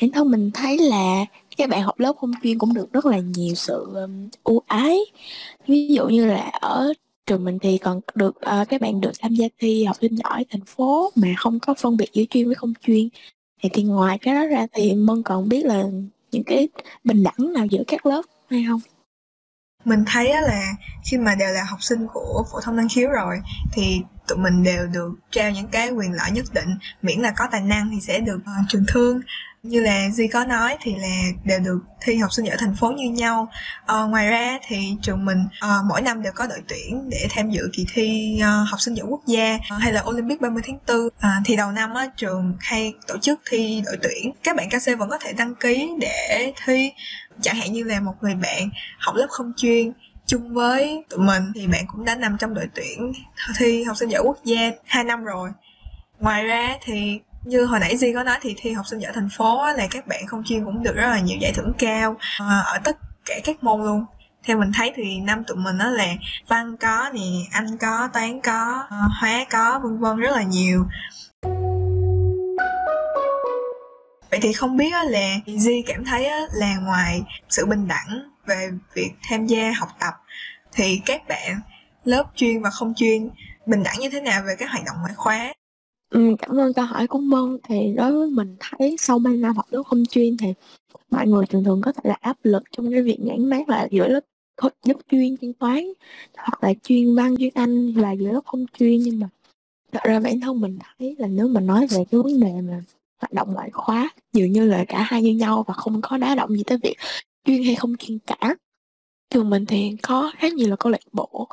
bản 0.00 0.10
thân 0.10 0.30
mình 0.30 0.50
thấy 0.54 0.78
là 0.78 1.24
các 1.56 1.70
bạn 1.70 1.82
học 1.82 2.00
lớp 2.00 2.12
không 2.20 2.32
chuyên 2.42 2.58
cũng 2.58 2.74
được 2.74 2.92
rất 2.92 3.06
là 3.06 3.18
nhiều 3.18 3.54
sự 3.54 3.86
um, 3.94 4.28
ưu 4.44 4.62
ái. 4.66 4.98
Ví 5.66 5.88
dụ 5.88 6.08
như 6.08 6.26
là 6.26 6.50
ở 6.60 6.92
trường 7.26 7.44
mình 7.44 7.58
thì 7.58 7.78
còn 7.78 8.00
được 8.14 8.36
uh, 8.36 8.68
các 8.68 8.80
bạn 8.80 9.00
được 9.00 9.12
tham 9.18 9.34
gia 9.34 9.46
thi 9.58 9.84
học 9.84 9.96
sinh 10.00 10.14
giỏi 10.14 10.44
thành 10.50 10.64
phố 10.66 11.10
mà 11.14 11.28
không 11.38 11.58
có 11.60 11.74
phân 11.74 11.96
biệt 11.96 12.12
giữa 12.12 12.24
chuyên 12.30 12.46
với 12.46 12.54
không 12.54 12.72
chuyên. 12.86 13.08
Thì 13.62 13.68
thì 13.72 13.82
ngoài 13.82 14.18
cái 14.18 14.34
đó 14.34 14.46
ra 14.46 14.66
thì 14.72 14.94
mân 14.94 15.22
còn 15.22 15.48
biết 15.48 15.64
là 15.64 15.84
những 16.32 16.44
cái 16.44 16.68
bình 17.04 17.22
đẳng 17.22 17.52
nào 17.52 17.66
giữa 17.66 17.82
các 17.86 18.06
lớp 18.06 18.22
hay 18.50 18.64
không? 18.68 18.80
Mình 19.84 20.04
thấy 20.06 20.34
là 20.42 20.72
khi 21.04 21.18
mà 21.18 21.34
đều 21.34 21.54
là 21.54 21.64
học 21.64 21.82
sinh 21.82 22.06
của 22.12 22.46
phổ 22.52 22.60
thông 22.60 22.76
năng 22.76 22.88
khiếu 22.88 23.10
rồi 23.10 23.40
thì 23.72 24.02
tụi 24.28 24.38
mình 24.38 24.62
đều 24.62 24.86
được 24.86 25.14
trao 25.30 25.50
những 25.50 25.68
cái 25.68 25.90
quyền 25.90 26.12
lợi 26.12 26.30
nhất 26.30 26.44
định 26.52 26.68
miễn 27.02 27.18
là 27.20 27.30
có 27.36 27.48
tài 27.50 27.60
năng 27.60 27.90
thì 27.90 28.00
sẽ 28.00 28.20
được 28.20 28.38
uh, 28.38 28.68
trường 28.68 28.84
thương. 28.88 29.20
Như 29.62 29.80
là 29.80 30.10
Duy 30.10 30.28
có 30.28 30.44
nói 30.44 30.76
thì 30.80 30.94
là 30.94 31.22
đều 31.44 31.60
được 31.60 31.78
thi 32.00 32.16
học 32.16 32.32
sinh 32.32 32.46
giỏi 32.46 32.56
thành 32.58 32.76
phố 32.76 32.90
như 32.90 33.10
nhau. 33.10 33.48
À, 33.86 34.02
ngoài 34.02 34.28
ra 34.28 34.58
thì 34.66 34.96
trường 35.02 35.24
mình 35.24 35.38
uh, 35.64 35.84
mỗi 35.88 36.02
năm 36.02 36.22
đều 36.22 36.32
có 36.32 36.46
đội 36.46 36.58
tuyển 36.68 37.10
để 37.10 37.26
tham 37.30 37.50
dự 37.50 37.62
kỳ 37.72 37.86
thi 37.94 38.38
uh, 38.40 38.68
học 38.70 38.80
sinh 38.80 38.94
giỏi 38.94 39.06
quốc 39.10 39.22
gia 39.26 39.54
uh, 39.54 39.82
hay 39.82 39.92
là 39.92 40.02
Olympic 40.02 40.40
30 40.40 40.62
tháng 40.66 40.78
4 40.88 41.06
uh, 41.06 41.12
thì 41.44 41.56
đầu 41.56 41.72
năm 41.72 41.94
á, 41.94 42.06
trường 42.16 42.56
hay 42.60 42.92
tổ 43.06 43.18
chức 43.18 43.40
thi 43.50 43.82
đội 43.86 43.96
tuyển. 44.02 44.32
Các 44.42 44.56
bạn 44.56 44.68
KC 44.68 44.98
vẫn 44.98 45.08
có 45.10 45.18
thể 45.18 45.32
đăng 45.32 45.54
ký 45.54 45.90
để 46.00 46.52
thi 46.64 46.92
chẳng 47.42 47.56
hạn 47.56 47.72
như 47.72 47.84
là 47.84 48.00
một 48.00 48.14
người 48.20 48.34
bạn 48.34 48.68
học 48.98 49.14
lớp 49.14 49.26
không 49.30 49.52
chuyên 49.56 49.92
chung 50.26 50.54
với 50.54 51.04
tụi 51.10 51.20
mình 51.20 51.42
thì 51.54 51.66
bạn 51.66 51.84
cũng 51.86 52.04
đã 52.04 52.14
nằm 52.14 52.36
trong 52.38 52.54
đội 52.54 52.66
tuyển 52.74 53.12
thi 53.56 53.84
học 53.84 53.96
sinh 53.96 54.08
giỏi 54.08 54.22
quốc 54.24 54.38
gia 54.44 54.70
hai 54.84 55.04
năm 55.04 55.24
rồi. 55.24 55.50
Ngoài 56.18 56.44
ra 56.44 56.76
thì 56.82 57.20
như 57.44 57.64
hồi 57.64 57.80
nãy 57.80 57.96
Di 57.96 58.12
có 58.12 58.22
nói 58.22 58.38
thì 58.40 58.54
thi 58.56 58.72
học 58.72 58.86
sinh 58.86 58.98
giỏi 58.98 59.12
thành 59.14 59.28
phố 59.36 59.66
là 59.76 59.86
các 59.90 60.06
bạn 60.06 60.26
không 60.26 60.42
chuyên 60.44 60.64
cũng 60.64 60.82
được 60.82 60.96
rất 60.96 61.06
là 61.06 61.20
nhiều 61.20 61.38
giải 61.40 61.52
thưởng 61.54 61.72
cao 61.78 62.16
ờ, 62.38 62.62
ở 62.64 62.78
tất 62.84 62.96
cả 63.24 63.34
các 63.44 63.64
môn 63.64 63.82
luôn. 63.82 64.04
Theo 64.44 64.58
mình 64.58 64.72
thấy 64.74 64.92
thì 64.94 65.20
năm 65.20 65.44
tụi 65.44 65.56
mình 65.56 65.78
đó 65.78 65.90
là 65.90 66.06
văn 66.48 66.76
có 66.76 67.10
nè, 67.14 67.20
anh 67.52 67.78
có, 67.78 68.08
toán 68.12 68.40
có 68.40 68.86
ờ, 68.90 68.96
hóa 69.20 69.44
có, 69.50 69.80
vân 69.82 69.98
vân 69.98 70.16
rất 70.16 70.30
là 70.30 70.42
nhiều 70.42 70.84
vậy 74.38 74.48
thì 74.48 74.52
không 74.52 74.76
biết 74.76 74.92
là 75.10 75.40
Di 75.46 75.82
cảm 75.86 76.04
thấy 76.04 76.30
là 76.52 76.78
ngoài 76.78 77.22
sự 77.48 77.66
bình 77.66 77.88
đẳng 77.88 78.30
về 78.46 78.70
việc 78.94 79.10
tham 79.22 79.46
gia 79.46 79.72
học 79.72 79.88
tập 80.00 80.14
thì 80.72 81.00
các 81.06 81.28
bạn 81.28 81.60
lớp 82.04 82.24
chuyên 82.34 82.62
và 82.62 82.70
không 82.70 82.92
chuyên 82.96 83.28
bình 83.66 83.82
đẳng 83.82 83.98
như 83.98 84.10
thế 84.10 84.20
nào 84.20 84.42
về 84.46 84.56
các 84.58 84.70
hoạt 84.70 84.84
động 84.86 84.96
ngoại 85.00 85.14
khóa 85.16 85.52
Ừ, 86.10 86.34
cảm 86.38 86.56
ơn 86.56 86.72
câu 86.72 86.84
hỏi 86.84 87.06
của 87.06 87.18
Mân. 87.18 87.58
Thì 87.68 87.94
đối 87.96 88.12
với 88.12 88.30
mình 88.30 88.56
thấy 88.60 88.96
sau 88.98 89.18
3 89.18 89.30
năm 89.30 89.56
học 89.56 89.66
lớp 89.70 89.82
không 89.86 90.04
chuyên 90.06 90.36
thì 90.36 90.54
mọi 91.10 91.26
người 91.26 91.46
thường 91.46 91.64
thường 91.64 91.80
có 91.82 91.92
thể 91.92 92.00
là 92.04 92.16
áp 92.20 92.36
lực 92.42 92.62
trong 92.72 92.92
cái 92.92 93.02
việc 93.02 93.18
nhãn 93.20 93.50
mát 93.50 93.68
là 93.68 93.88
giữa 93.90 94.08
lớp 94.08 94.20
lớp 94.62 94.94
chuyên 95.10 95.36
chuyên 95.36 95.52
toán 95.52 95.84
hoặc 96.36 96.64
là 96.64 96.74
chuyên 96.82 97.14
văn 97.16 97.36
chuyên 97.38 97.54
Anh 97.54 97.92
và 97.92 98.12
giữa 98.12 98.32
lớp 98.32 98.40
không 98.46 98.66
chuyên 98.78 98.98
nhưng 99.00 99.20
mà 99.20 99.28
thật 99.92 100.00
ra 100.04 100.20
bản 100.20 100.40
thân 100.40 100.60
mình 100.60 100.78
thấy 100.98 101.16
là 101.18 101.26
nếu 101.26 101.48
mà 101.48 101.60
nói 101.60 101.86
về 101.86 102.04
cái 102.10 102.20
vấn 102.20 102.40
đề 102.40 102.52
mà 102.60 102.82
hoạt 103.18 103.32
động 103.32 103.52
ngoại 103.52 103.70
khóa 103.70 104.10
dường 104.32 104.52
như 104.52 104.66
là 104.66 104.84
cả 104.88 105.02
hai 105.02 105.22
như 105.22 105.34
nhau 105.34 105.64
và 105.68 105.74
không 105.74 106.00
có 106.02 106.16
đá 106.16 106.34
động 106.34 106.56
gì 106.56 106.62
tới 106.66 106.78
việc 106.82 106.96
chuyên 107.44 107.62
hay 107.62 107.74
không 107.74 107.96
chuyên 107.96 108.18
cả. 108.26 108.54
Trường 109.30 109.50
mình 109.50 109.66
thì 109.66 109.96
có 110.02 110.32
khá 110.38 110.48
nhiều 110.48 110.68
là 110.68 110.76
câu 110.76 110.92
lạc 110.92 111.00
bộ. 111.12 111.48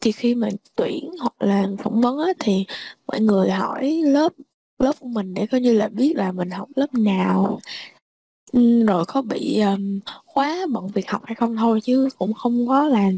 Thì 0.00 0.12
khi 0.12 0.34
mà 0.34 0.48
tuyển 0.76 1.10
hoặc 1.20 1.34
là 1.38 1.66
phỏng 1.82 2.00
vấn 2.00 2.18
á, 2.18 2.32
thì 2.38 2.66
mọi 3.06 3.20
người 3.20 3.50
hỏi 3.50 4.02
lớp 4.04 4.32
lớp 4.78 4.92
của 5.00 5.08
mình 5.08 5.34
để 5.34 5.46
coi 5.46 5.60
như 5.60 5.72
là 5.72 5.88
biết 5.88 6.12
là 6.16 6.32
mình 6.32 6.50
học 6.50 6.68
lớp 6.76 6.94
nào. 6.94 7.60
Ừ, 8.52 8.84
rồi 8.86 9.04
có 9.08 9.22
bị 9.22 9.60
um, 9.60 10.00
khóa 10.26 10.66
bận 10.72 10.86
việc 10.94 11.10
học 11.10 11.22
hay 11.24 11.34
không 11.34 11.56
thôi 11.56 11.80
chứ 11.80 12.08
cũng 12.18 12.32
không 12.32 12.68
có 12.68 12.84
là 12.84 13.10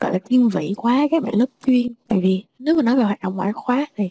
gọi 0.00 0.12
là 0.12 0.18
thiên 0.24 0.48
vị 0.48 0.74
quá 0.76 1.06
các 1.10 1.22
bạn 1.22 1.34
lớp 1.34 1.46
chuyên. 1.66 1.94
Tại 2.08 2.20
vì 2.20 2.44
nếu 2.58 2.74
mà 2.74 2.82
nói 2.82 2.96
về 2.96 3.04
hoạt 3.04 3.20
động 3.22 3.36
ngoại 3.36 3.52
khóa 3.52 3.86
thì 3.96 4.10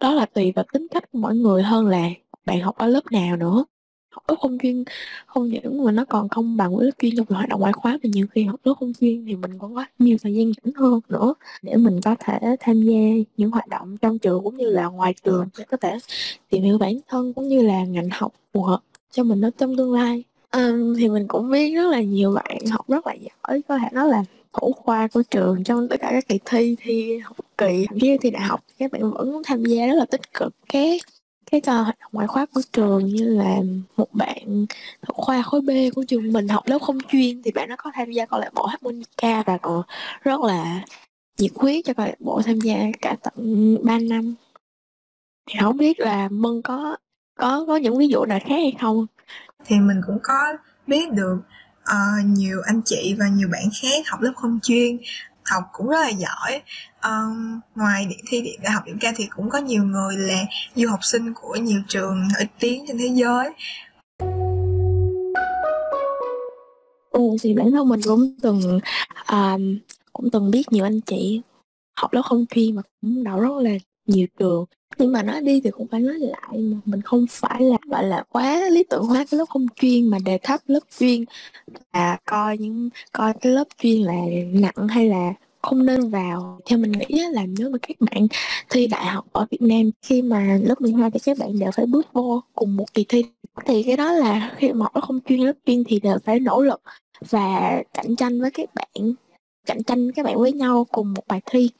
đó 0.00 0.14
là 0.14 0.26
tùy 0.26 0.52
vào 0.52 0.64
tính 0.72 0.86
cách 0.90 1.12
của 1.12 1.18
mỗi 1.18 1.36
người 1.36 1.62
hơn 1.62 1.86
là 1.86 2.08
bạn 2.44 2.60
học 2.60 2.76
ở 2.78 2.86
lớp 2.86 3.12
nào 3.12 3.36
nữa. 3.36 3.64
Học 4.10 4.24
lớp 4.28 4.34
không 4.40 4.58
chuyên 4.62 4.84
không 5.26 5.48
những 5.48 5.84
mà 5.84 5.92
nó 5.92 6.04
còn 6.04 6.28
không 6.28 6.56
bằng 6.56 6.76
với 6.76 6.84
lớp 6.84 6.92
chuyên 7.02 7.16
trong 7.16 7.26
hoạt 7.28 7.48
động 7.48 7.60
ngoại 7.60 7.72
khóa 7.72 7.98
thì 8.02 8.10
nhiều 8.12 8.26
khi 8.30 8.44
học 8.44 8.60
lớp 8.64 8.74
không 8.80 8.92
chuyên 9.00 9.24
thì 9.26 9.36
mình 9.36 9.58
còn 9.58 9.74
có 9.74 9.84
nhiều 9.98 10.16
thời 10.22 10.34
gian 10.34 10.52
rảnh 10.64 10.74
hơn 10.74 11.00
nữa 11.08 11.34
để 11.62 11.76
mình 11.76 12.00
có 12.04 12.14
thể 12.20 12.56
tham 12.60 12.82
gia 12.82 12.98
những 13.36 13.50
hoạt 13.50 13.68
động 13.68 13.96
trong 13.96 14.18
trường 14.18 14.44
cũng 14.44 14.56
như 14.56 14.70
là 14.70 14.86
ngoài 14.86 15.14
trường 15.24 15.48
để 15.58 15.64
có 15.64 15.76
thể 15.76 15.98
tìm 16.50 16.62
hiểu 16.62 16.78
bản 16.78 16.98
thân 17.08 17.32
cũng 17.34 17.48
như 17.48 17.62
là 17.62 17.84
ngành 17.84 18.08
học 18.12 18.32
phù 18.52 18.62
hợp 18.62 18.80
cho 19.10 19.24
mình 19.24 19.40
ở 19.40 19.50
trong 19.58 19.76
tương 19.76 19.92
lai. 19.92 20.24
Um, 20.52 20.96
thì 20.96 21.08
mình 21.08 21.26
cũng 21.28 21.50
biết 21.50 21.74
rất 21.74 21.90
là 21.90 22.02
nhiều 22.02 22.32
bạn 22.32 22.66
học 22.70 22.88
rất 22.88 23.06
là 23.06 23.14
giỏi, 23.14 23.62
có 23.68 23.78
thể 23.78 23.88
nói 23.92 24.08
là 24.08 24.24
thủ 24.52 24.72
khoa 24.72 25.08
của 25.08 25.22
trường 25.30 25.64
trong 25.64 25.88
tất 25.88 25.96
cả 26.00 26.08
các 26.10 26.28
kỳ 26.28 26.38
thi, 26.44 26.76
thi 26.80 27.18
học 27.18 27.36
kỳ, 27.58 27.86
thậm 27.88 27.98
chí 28.00 28.18
thi 28.20 28.30
đại 28.30 28.42
học, 28.42 28.60
các 28.78 28.92
bạn 28.92 29.10
vẫn 29.10 29.42
tham 29.44 29.64
gia 29.64 29.86
rất 29.86 29.94
là 29.94 30.04
tích 30.10 30.32
cực. 30.32 30.54
Các 30.68 31.00
cái 31.50 31.60
uh, 31.60 31.66
hoạt 31.66 31.98
động 32.00 32.10
ngoại 32.12 32.26
khóa 32.26 32.46
của 32.54 32.60
trường 32.72 33.06
như 33.06 33.24
là 33.24 33.56
một 33.96 34.08
bạn 34.12 34.66
thuộc 35.06 35.16
khoa 35.16 35.42
khối 35.42 35.60
B 35.60 35.70
của 35.94 36.04
trường 36.08 36.32
mình 36.32 36.48
học 36.48 36.62
lớp 36.66 36.78
không 36.78 36.98
chuyên 37.08 37.42
thì 37.42 37.50
bạn 37.50 37.68
nó 37.68 37.76
có 37.78 37.90
tham 37.94 38.10
gia 38.10 38.26
câu 38.26 38.40
lạc 38.40 38.50
bộ 38.54 38.66
harmonica 38.66 39.42
và 39.46 39.58
còn 39.58 39.82
rất 40.22 40.40
là 40.40 40.84
nhiệt 41.38 41.50
huyết 41.54 41.84
cho 41.84 41.94
câu 41.94 42.06
lạc 42.06 42.20
bộ 42.20 42.42
tham 42.44 42.58
gia 42.58 42.76
cả 43.00 43.16
tận 43.22 43.76
3 43.84 43.98
năm. 43.98 44.34
Thì 45.50 45.58
không 45.62 45.76
biết 45.76 46.00
là 46.00 46.28
Mân 46.30 46.62
có 46.62 46.96
có 47.38 47.64
có 47.66 47.76
những 47.76 47.98
ví 47.98 48.08
dụ 48.08 48.24
nào 48.24 48.38
khác 48.40 48.56
hay 48.56 48.76
không? 48.80 49.06
Thì 49.64 49.76
mình 49.76 50.00
cũng 50.06 50.18
có 50.22 50.56
biết 50.86 51.12
được 51.12 51.36
uh, 51.82 52.24
nhiều 52.26 52.58
anh 52.66 52.80
chị 52.84 53.16
và 53.18 53.28
nhiều 53.28 53.48
bạn 53.52 53.62
khác 53.82 54.08
học 54.08 54.20
lớp 54.20 54.32
không 54.36 54.58
chuyên 54.62 54.98
học 55.50 55.64
cũng 55.72 55.88
rất 55.88 56.00
là 56.00 56.08
giỏi 56.08 56.62
um, 57.04 57.60
ngoài 57.74 58.06
điểm 58.06 58.18
thi 58.28 58.42
điểm 58.42 58.60
đại 58.62 58.72
học 58.72 58.82
điểm 58.86 58.98
ca 59.00 59.12
thì 59.16 59.26
cũng 59.36 59.50
có 59.50 59.58
nhiều 59.58 59.84
người 59.84 60.16
là 60.16 60.44
du 60.74 60.88
học 60.88 61.00
sinh 61.02 61.34
của 61.34 61.56
nhiều 61.56 61.80
trường 61.88 62.28
nổi 62.34 62.48
tiếng 62.58 62.84
trên 62.88 62.98
thế 62.98 63.08
giới. 63.14 63.50
Ừ, 67.10 67.20
thì 67.42 67.54
bản 67.54 67.70
thân 67.70 67.88
mình 67.88 68.00
cũng 68.04 68.34
từng 68.42 68.80
um, 69.30 69.78
cũng 70.12 70.30
từng 70.30 70.50
biết 70.50 70.72
nhiều 70.72 70.84
anh 70.84 71.00
chị 71.00 71.40
học 71.96 72.12
lớp 72.12 72.22
không 72.22 72.44
chuyên 72.54 72.74
mà 72.76 72.82
cũng 73.00 73.24
đậu 73.24 73.40
rất 73.40 73.52
là 73.60 73.70
nhiều 74.06 74.26
trường. 74.38 74.64
Nhưng 74.98 75.12
mà 75.12 75.22
nói 75.22 75.40
đi 75.42 75.60
thì 75.64 75.70
cũng 75.70 75.86
phải 75.86 76.00
nói 76.00 76.14
lại 76.18 76.58
mà 76.58 76.76
mình 76.84 77.02
không 77.02 77.26
phải 77.30 77.62
là 77.62 77.78
gọi 77.86 78.04
là 78.04 78.24
quá 78.28 78.68
lý 78.70 78.84
tưởng 78.90 79.06
hóa 79.06 79.24
cái 79.30 79.38
lớp 79.38 79.44
không 79.48 79.66
chuyên 79.76 80.10
mà 80.10 80.18
đề 80.24 80.38
thấp 80.42 80.60
lớp 80.66 80.80
chuyên 80.98 81.24
và 81.92 82.18
coi 82.24 82.58
những 82.58 82.90
coi 83.12 83.32
cái 83.40 83.52
lớp 83.52 83.64
chuyên 83.78 84.02
là 84.02 84.14
nặng 84.52 84.88
hay 84.88 85.08
là 85.08 85.32
không 85.68 85.86
nên 85.86 86.10
vào. 86.10 86.60
Theo 86.66 86.78
mình 86.78 86.92
nghĩ 86.92 87.20
là 87.32 87.46
nếu 87.58 87.70
mà 87.70 87.78
các 87.82 87.96
bạn 88.00 88.26
thi 88.70 88.86
đại 88.86 89.06
học 89.06 89.26
ở 89.32 89.46
Việt 89.50 89.62
Nam, 89.62 89.90
khi 90.02 90.22
mà 90.22 90.58
lớp 90.62 90.80
12 90.80 91.10
thì 91.10 91.18
các 91.24 91.38
bạn 91.38 91.58
đều 91.58 91.70
phải 91.70 91.86
bước 91.86 92.06
vô 92.12 92.42
cùng 92.54 92.76
một 92.76 92.94
kỳ 92.94 93.04
thi. 93.08 93.24
Thì 93.66 93.82
cái 93.82 93.96
đó 93.96 94.12
là 94.12 94.54
khi 94.56 94.72
mà 94.72 94.86
không 95.02 95.20
chuyên, 95.28 95.40
lớp 95.40 95.52
chuyên 95.66 95.84
thì 95.84 96.00
đều 96.00 96.18
phải 96.24 96.40
nỗ 96.40 96.62
lực 96.62 96.82
và 97.28 97.82
cạnh 97.94 98.16
tranh 98.16 98.40
với 98.40 98.50
các 98.50 98.74
bạn, 98.74 99.14
cạnh 99.66 99.82
tranh 99.84 100.12
các 100.12 100.24
bạn 100.24 100.38
với 100.38 100.52
nhau 100.52 100.86
cùng 100.92 101.14
một 101.14 101.22
bài 101.28 101.40
thi 101.50 101.70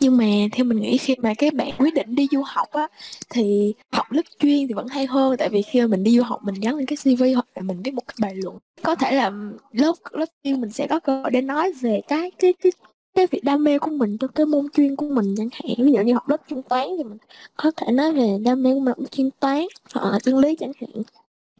nhưng 0.00 0.16
mà 0.16 0.24
theo 0.52 0.64
mình 0.64 0.80
nghĩ 0.80 0.98
khi 0.98 1.16
mà 1.22 1.34
các 1.38 1.54
bạn 1.54 1.70
quyết 1.78 1.94
định 1.94 2.14
đi 2.14 2.26
du 2.32 2.42
học 2.46 2.68
á, 2.72 2.88
thì 3.30 3.74
học 3.92 4.12
lớp 4.12 4.22
chuyên 4.38 4.68
thì 4.68 4.74
vẫn 4.74 4.88
hay 4.88 5.06
hơn. 5.06 5.36
Tại 5.36 5.48
vì 5.48 5.62
khi 5.62 5.80
mà 5.80 5.86
mình 5.86 6.04
đi 6.04 6.16
du 6.16 6.22
học, 6.22 6.40
mình 6.44 6.54
gắn 6.54 6.76
lên 6.76 6.86
cái 6.86 6.96
cv 6.96 7.22
hoặc 7.34 7.46
là 7.54 7.62
mình 7.62 7.82
viết 7.84 7.94
một 7.94 8.02
cái 8.06 8.14
bài 8.20 8.34
luận, 8.34 8.58
có 8.82 8.94
thể 8.94 9.12
là 9.12 9.32
lớp 9.72 9.92
lớp 10.12 10.26
chuyên 10.44 10.60
mình 10.60 10.70
sẽ 10.70 10.86
có 10.86 11.00
cơ 11.00 11.20
hội 11.22 11.30
để 11.30 11.40
nói 11.40 11.72
về 11.72 12.00
cái 12.08 12.30
cái 12.38 12.52
cái 12.52 12.72
cái 13.14 13.26
việc 13.26 13.44
đam 13.44 13.64
mê 13.64 13.78
của 13.78 13.90
mình 13.90 14.18
trong 14.18 14.30
cái 14.34 14.46
môn 14.46 14.66
chuyên 14.76 14.96
của 14.96 15.08
mình 15.08 15.34
chẳng 15.38 15.48
hạn. 15.52 15.74
Ví 15.78 15.92
dụ 15.92 16.00
như 16.00 16.14
học 16.14 16.28
lớp 16.28 16.40
chuyên 16.50 16.62
toán 16.62 16.88
thì 16.98 17.04
mình 17.04 17.18
có 17.56 17.70
thể 17.76 17.92
nói 17.92 18.12
về 18.12 18.38
đam 18.44 18.62
mê 18.62 18.74
của 18.74 18.80
mình 18.80 18.94
chuyên 19.10 19.30
toán 19.40 19.66
hoặc 19.94 20.10
là 20.10 20.18
chuyên 20.18 20.36
lý 20.36 20.56
chẳng 20.56 20.72
hạn. 20.80 21.02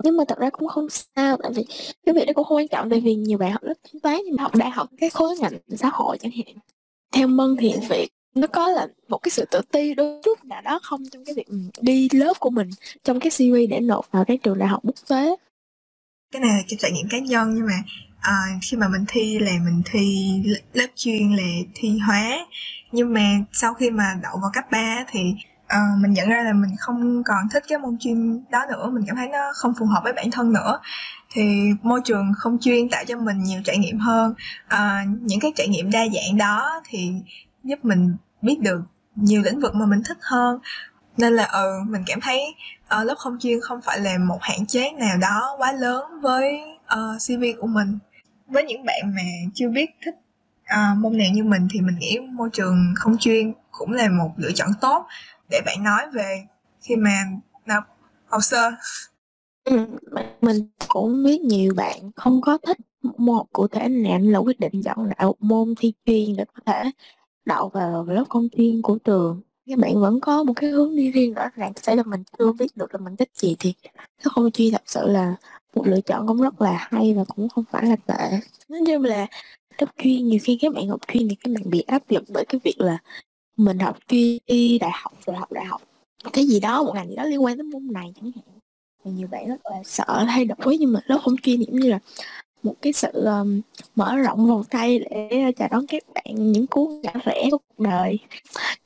Nhưng 0.04 0.16
mà 0.16 0.24
thật 0.28 0.38
ra 0.38 0.50
cũng 0.50 0.68
không 0.68 0.86
sao, 0.90 1.36
tại 1.42 1.52
vì 1.54 1.64
cái 2.06 2.14
việc 2.14 2.24
đó 2.26 2.32
cũng 2.34 2.44
không 2.44 2.56
quan 2.56 2.68
trọng. 2.68 2.90
Tại 2.90 3.00
vì 3.00 3.14
nhiều 3.14 3.38
bạn 3.38 3.52
học 3.52 3.62
lớp 3.62 3.74
chuyên 3.92 4.00
toán 4.00 4.20
nhưng 4.24 4.36
mà 4.36 4.42
học 4.42 4.54
đại 4.54 4.70
học 4.70 4.88
cái 4.98 5.10
khối 5.10 5.36
ngành 5.40 5.52
xã 5.76 5.90
hội 5.92 6.18
chẳng 6.18 6.32
hạn. 6.32 6.56
Theo 7.12 7.26
mân 7.28 7.56
thì 7.60 7.74
việc 7.90 8.08
nó 8.34 8.46
có 8.46 8.68
là 8.68 8.86
một 9.08 9.18
cái 9.18 9.30
sự 9.30 9.44
tự 9.50 9.60
ti 9.72 9.94
đôi 9.94 10.20
chút 10.24 10.44
nào 10.44 10.62
đó 10.62 10.80
không 10.82 11.02
trong 11.12 11.24
cái 11.24 11.34
việc 11.34 11.46
ừ, 11.46 11.56
đi 11.80 12.08
lớp 12.12 12.34
của 12.40 12.50
mình 12.50 12.70
trong 13.04 13.20
cái 13.20 13.30
CV 13.30 13.54
để 13.70 13.80
nộp 13.80 14.12
vào 14.12 14.24
cái 14.24 14.36
trường 14.36 14.58
đại 14.58 14.68
học 14.68 14.80
quốc 14.84 14.94
tế. 15.08 15.36
Cái 16.32 16.40
này 16.40 16.50
là 16.50 16.62
cái 16.68 16.76
trải 16.80 16.90
nghiệm 16.92 17.08
cá 17.10 17.18
nhân 17.18 17.54
nhưng 17.54 17.66
mà 17.66 17.82
à, 18.20 18.34
khi 18.62 18.76
mà 18.76 18.88
mình 18.88 19.04
thi 19.08 19.38
là 19.38 19.52
mình 19.64 19.82
thi 19.90 20.32
lớp 20.72 20.86
chuyên 20.94 21.36
là 21.36 21.48
thi 21.74 21.98
hóa 22.06 22.46
nhưng 22.92 23.12
mà 23.12 23.38
sau 23.52 23.74
khi 23.74 23.90
mà 23.90 24.04
đậu 24.22 24.32
vào 24.42 24.50
cấp 24.54 24.64
3 24.70 25.04
thì 25.08 25.20
uh, 25.64 26.00
mình 26.02 26.12
nhận 26.12 26.28
ra 26.28 26.42
là 26.42 26.52
mình 26.52 26.70
không 26.78 27.22
còn 27.24 27.48
thích 27.52 27.62
cái 27.68 27.78
môn 27.78 27.96
chuyên 28.00 28.44
đó 28.50 28.66
nữa. 28.68 28.90
Mình 28.92 29.04
cảm 29.06 29.16
thấy 29.16 29.28
nó 29.28 29.38
không 29.54 29.72
phù 29.78 29.86
hợp 29.86 30.00
với 30.04 30.12
bản 30.12 30.30
thân 30.30 30.52
nữa. 30.52 30.80
Thì 31.32 31.42
môi 31.82 32.00
trường 32.04 32.32
không 32.36 32.58
chuyên 32.60 32.88
tạo 32.88 33.04
cho 33.04 33.16
mình 33.16 33.42
nhiều 33.42 33.60
trải 33.64 33.78
nghiệm 33.78 33.98
hơn. 33.98 34.34
Uh, 34.74 35.20
những 35.20 35.40
cái 35.40 35.52
trải 35.56 35.68
nghiệm 35.68 35.90
đa 35.90 36.06
dạng 36.14 36.38
đó 36.38 36.80
thì 36.88 37.12
giúp 37.64 37.78
mình 37.82 38.16
biết 38.42 38.60
được 38.60 38.80
nhiều 39.16 39.42
lĩnh 39.42 39.60
vực 39.60 39.74
mà 39.74 39.86
mình 39.86 40.02
thích 40.08 40.18
hơn. 40.20 40.58
Nên 41.16 41.32
là 41.32 41.44
ừ 41.44 41.66
mình 41.88 42.02
cảm 42.06 42.20
thấy 42.20 42.54
uh, 43.00 43.06
lớp 43.06 43.14
không 43.18 43.38
chuyên 43.40 43.60
không 43.60 43.80
phải 43.82 44.00
là 44.00 44.18
một 44.18 44.38
hạn 44.40 44.66
chế 44.66 44.92
nào 44.92 45.18
đó 45.20 45.54
quá 45.58 45.72
lớn 45.72 46.20
với 46.20 46.60
ờ, 46.86 47.12
uh, 47.16 47.22
cv 47.26 47.60
của 47.60 47.66
mình. 47.66 47.98
Với 48.46 48.64
những 48.64 48.84
bạn 48.84 49.02
mà 49.14 49.22
chưa 49.54 49.68
biết 49.68 49.90
thích 50.04 50.14
uh, 50.64 50.98
môn 50.98 51.18
nào 51.18 51.28
như 51.32 51.44
mình 51.44 51.68
thì 51.70 51.80
mình 51.80 51.98
nghĩ 51.98 52.18
môi 52.18 52.50
trường 52.52 52.94
không 52.96 53.16
chuyên 53.18 53.52
cũng 53.70 53.92
là 53.92 54.08
một 54.08 54.30
lựa 54.36 54.52
chọn 54.54 54.68
tốt 54.80 55.06
để 55.50 55.60
bạn 55.66 55.84
nói 55.84 56.02
về 56.12 56.46
khi 56.80 56.96
mà 56.96 57.24
nộp 57.66 57.84
hồ 58.28 58.40
sơ. 58.40 58.72
Ừ, 59.64 59.86
mình 60.40 60.68
cũng 60.88 61.24
biết 61.24 61.40
nhiều 61.40 61.74
bạn 61.76 62.10
không 62.16 62.40
có 62.40 62.58
thích 62.66 62.78
một 63.02 63.46
cụ 63.52 63.68
thể 63.68 63.88
nào 63.88 64.18
là 64.22 64.38
quyết 64.38 64.60
định 64.60 64.82
chọn 64.84 65.04
lại 65.04 65.16
một 65.20 65.36
môn 65.40 65.74
thi 65.78 65.92
chuyên 66.06 66.36
để 66.36 66.44
có 66.54 66.62
thể 66.66 66.90
đậu 67.44 67.68
vào 67.68 68.04
lớp 68.04 68.24
công 68.28 68.48
chuyên 68.56 68.82
của 68.82 68.98
trường. 69.04 69.40
Các 69.66 69.78
bạn 69.78 70.00
vẫn 70.00 70.20
có 70.20 70.42
một 70.42 70.52
cái 70.56 70.70
hướng 70.70 70.96
đi 70.96 71.10
riêng 71.10 71.34
rõ 71.34 71.48
ràng 71.56 71.72
sẽ 71.82 71.94
là 71.96 72.02
mình 72.02 72.22
chưa 72.38 72.52
biết 72.52 72.76
được 72.76 72.94
là 72.94 73.00
mình 73.00 73.16
thích 73.16 73.30
gì 73.34 73.56
thì 73.58 73.74
nó 74.24 74.30
không 74.34 74.50
chuyên 74.50 74.72
thật 74.72 74.82
sự 74.86 75.08
là 75.08 75.34
một 75.74 75.86
lựa 75.86 76.00
chọn 76.00 76.26
cũng 76.26 76.40
rất 76.40 76.60
là 76.60 76.88
hay 76.90 77.14
và 77.14 77.24
cũng 77.24 77.48
không 77.48 77.64
phải 77.70 77.86
là 77.86 77.96
tệ. 77.96 78.38
Nói 78.68 78.80
chung 78.86 79.04
là 79.04 79.26
lớp 79.78 79.86
chuyên, 80.02 80.28
nhiều 80.28 80.38
khi 80.42 80.58
các 80.60 80.74
bạn 80.74 80.88
học 80.88 81.00
chuyên 81.12 81.28
thì 81.28 81.34
các 81.34 81.52
bạn 81.54 81.70
bị 81.70 81.80
áp 81.80 82.02
lực 82.08 82.24
bởi 82.28 82.44
cái 82.44 82.60
việc 82.64 82.80
là 82.80 82.98
mình 83.56 83.78
học 83.78 83.98
chuyên 84.08 84.38
đi 84.46 84.78
đại 84.78 84.90
học 84.94 85.12
rồi 85.26 85.36
học 85.36 85.52
đại 85.52 85.64
học. 85.64 85.82
Cái 86.32 86.46
gì 86.46 86.60
đó, 86.60 86.82
một 86.82 86.92
ngành 86.94 87.08
gì 87.08 87.16
đó 87.16 87.24
liên 87.24 87.44
quan 87.44 87.56
đến 87.56 87.70
môn 87.70 87.88
này 87.92 88.12
chẳng 88.16 88.30
hạn. 88.36 88.44
Thì 89.04 89.10
nhiều 89.10 89.28
bạn 89.30 89.48
rất 89.48 89.60
là 89.64 89.82
sợ 89.84 90.24
thay 90.28 90.44
đổi 90.44 90.78
nhưng 90.78 90.92
mà 90.92 91.00
lớp 91.06 91.18
không 91.24 91.36
chuyên 91.42 91.60
giống 91.60 91.80
như 91.80 91.90
là 91.90 91.98
một 92.62 92.74
cái 92.82 92.92
sự 92.92 93.10
um, 93.12 93.60
mở 93.94 94.16
rộng 94.16 94.46
vòng 94.46 94.64
tay 94.70 94.98
để 95.10 95.52
chào 95.56 95.68
đón 95.70 95.86
các 95.86 96.02
bạn 96.14 96.52
những 96.52 96.66
cú 96.66 97.00
ngã 97.02 97.12
rẽ 97.24 97.48
của 97.50 97.58
cuộc 97.58 97.78
đời. 97.78 98.18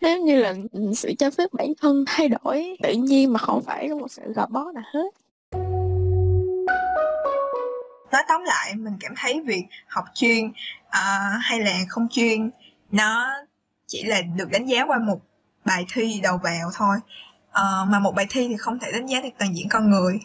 Nếu 0.00 0.22
như 0.22 0.36
là 0.36 0.54
sự 0.96 1.12
cho 1.18 1.30
phép 1.30 1.52
bản 1.52 1.72
thân 1.80 2.04
thay 2.06 2.28
đổi 2.28 2.76
tự 2.82 2.92
nhiên 2.92 3.32
mà 3.32 3.38
không 3.38 3.62
phải 3.62 3.88
là 3.88 3.94
một 3.94 4.10
sự 4.10 4.22
gò 4.34 4.46
bó 4.46 4.64
nào 4.74 4.84
hết. 4.94 5.08
Nói 8.12 8.22
tóm 8.28 8.42
lại 8.44 8.74
mình 8.74 8.94
cảm 9.00 9.14
thấy 9.16 9.40
việc 9.40 9.64
học 9.86 10.04
chuyên 10.14 10.46
uh, 10.46 11.40
hay 11.40 11.60
là 11.60 11.78
không 11.88 12.08
chuyên 12.10 12.50
nó 12.90 13.28
chỉ 13.86 14.02
là 14.02 14.22
được 14.36 14.50
đánh 14.50 14.66
giá 14.66 14.84
qua 14.86 14.98
một 14.98 15.20
bài 15.64 15.84
thi 15.92 16.20
đầu 16.22 16.38
vào 16.42 16.70
thôi. 16.74 16.96
Uh, 17.48 17.88
mà 17.88 17.98
một 17.98 18.12
bài 18.14 18.26
thi 18.30 18.48
thì 18.48 18.56
không 18.56 18.78
thể 18.78 18.92
đánh 18.92 19.06
giá 19.06 19.20
được 19.20 19.28
toàn 19.38 19.56
diện 19.56 19.66
con 19.70 19.90
người 19.90 20.18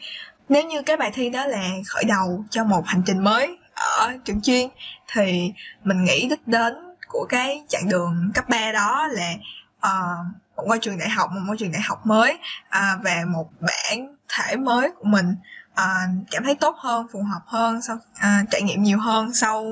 nếu 0.49 0.63
như 0.63 0.81
cái 0.81 0.97
bài 0.97 1.11
thi 1.13 1.29
đó 1.29 1.45
là 1.45 1.69
khởi 1.87 2.03
đầu 2.03 2.45
cho 2.49 2.63
một 2.63 2.83
hành 2.85 3.01
trình 3.05 3.23
mới 3.23 3.57
ở 3.73 4.13
trường 4.25 4.41
chuyên 4.41 4.69
thì 5.07 5.53
mình 5.83 6.03
nghĩ 6.03 6.27
đích 6.29 6.47
đến 6.47 6.73
của 7.07 7.25
cái 7.29 7.63
chặng 7.67 7.89
đường 7.89 8.31
cấp 8.33 8.49
3 8.49 8.71
đó 8.71 9.07
là 9.07 9.33
uh, 9.77 10.25
một 10.55 10.63
ngôi 10.67 10.79
trường 10.79 10.97
đại 10.97 11.09
học 11.09 11.29
một 11.31 11.41
môi 11.47 11.57
trường 11.57 11.71
đại 11.71 11.81
học 11.81 12.05
mới 12.05 12.33
uh, 12.67 13.03
và 13.03 13.23
một 13.27 13.49
bản 13.59 14.15
thể 14.29 14.55
mới 14.55 14.91
của 14.91 15.05
mình 15.05 15.35
uh, 15.71 16.27
cảm 16.31 16.43
thấy 16.43 16.55
tốt 16.55 16.75
hơn 16.77 17.07
phù 17.11 17.23
hợp 17.23 17.41
hơn 17.45 17.81
sau 17.81 17.95
uh, 17.95 18.49
trải 18.51 18.61
nghiệm 18.61 18.83
nhiều 18.83 18.99
hơn 18.99 19.33
sau 19.33 19.65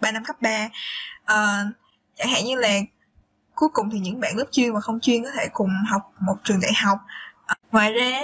3 0.00 0.12
năm 0.12 0.24
cấp 0.24 0.36
3 0.40 0.64
uh, 0.64 0.70
ờ, 1.24 1.64
chẳng 2.16 2.28
hạn 2.28 2.44
như 2.44 2.56
là 2.56 2.78
cuối 3.54 3.68
cùng 3.72 3.90
thì 3.90 3.98
những 3.98 4.20
bạn 4.20 4.36
lớp 4.36 4.44
chuyên 4.50 4.72
và 4.72 4.80
không 4.80 5.00
chuyên 5.00 5.24
có 5.24 5.30
thể 5.36 5.48
cùng 5.52 5.70
học 5.90 6.12
một 6.20 6.36
trường 6.44 6.60
đại 6.60 6.72
học. 6.74 6.98
Uh, 7.52 7.72
ngoài 7.72 7.92
ra 7.92 8.20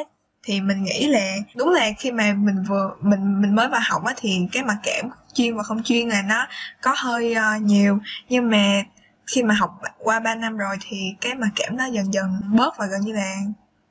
thì 0.48 0.60
mình 0.60 0.82
nghĩ 0.82 1.06
là 1.06 1.36
đúng 1.56 1.70
là 1.70 1.90
khi 1.98 2.12
mà 2.12 2.32
mình 2.32 2.62
vừa 2.62 2.90
mình 3.00 3.42
mình 3.42 3.54
mới 3.54 3.68
vào 3.68 3.80
học 3.84 4.04
á 4.04 4.14
thì 4.16 4.48
cái 4.52 4.62
mặc 4.62 4.76
cảm 4.82 5.10
chuyên 5.34 5.56
và 5.56 5.62
không 5.62 5.82
chuyên 5.82 6.08
là 6.08 6.22
nó 6.22 6.46
có 6.80 6.94
hơi 6.98 7.34
uh, 7.36 7.62
nhiều. 7.62 7.98
Nhưng 8.28 8.50
mà 8.50 8.82
khi 9.26 9.42
mà 9.42 9.54
học 9.54 9.80
qua 9.98 10.20
3 10.20 10.34
năm 10.34 10.56
rồi 10.56 10.76
thì 10.80 10.96
cái 11.20 11.34
mặc 11.34 11.48
cảm 11.56 11.76
nó 11.76 11.86
dần 11.86 12.14
dần 12.14 12.40
bớt 12.56 12.78
và 12.78 12.86
gần 12.86 13.00
như 13.00 13.12
là 13.12 13.36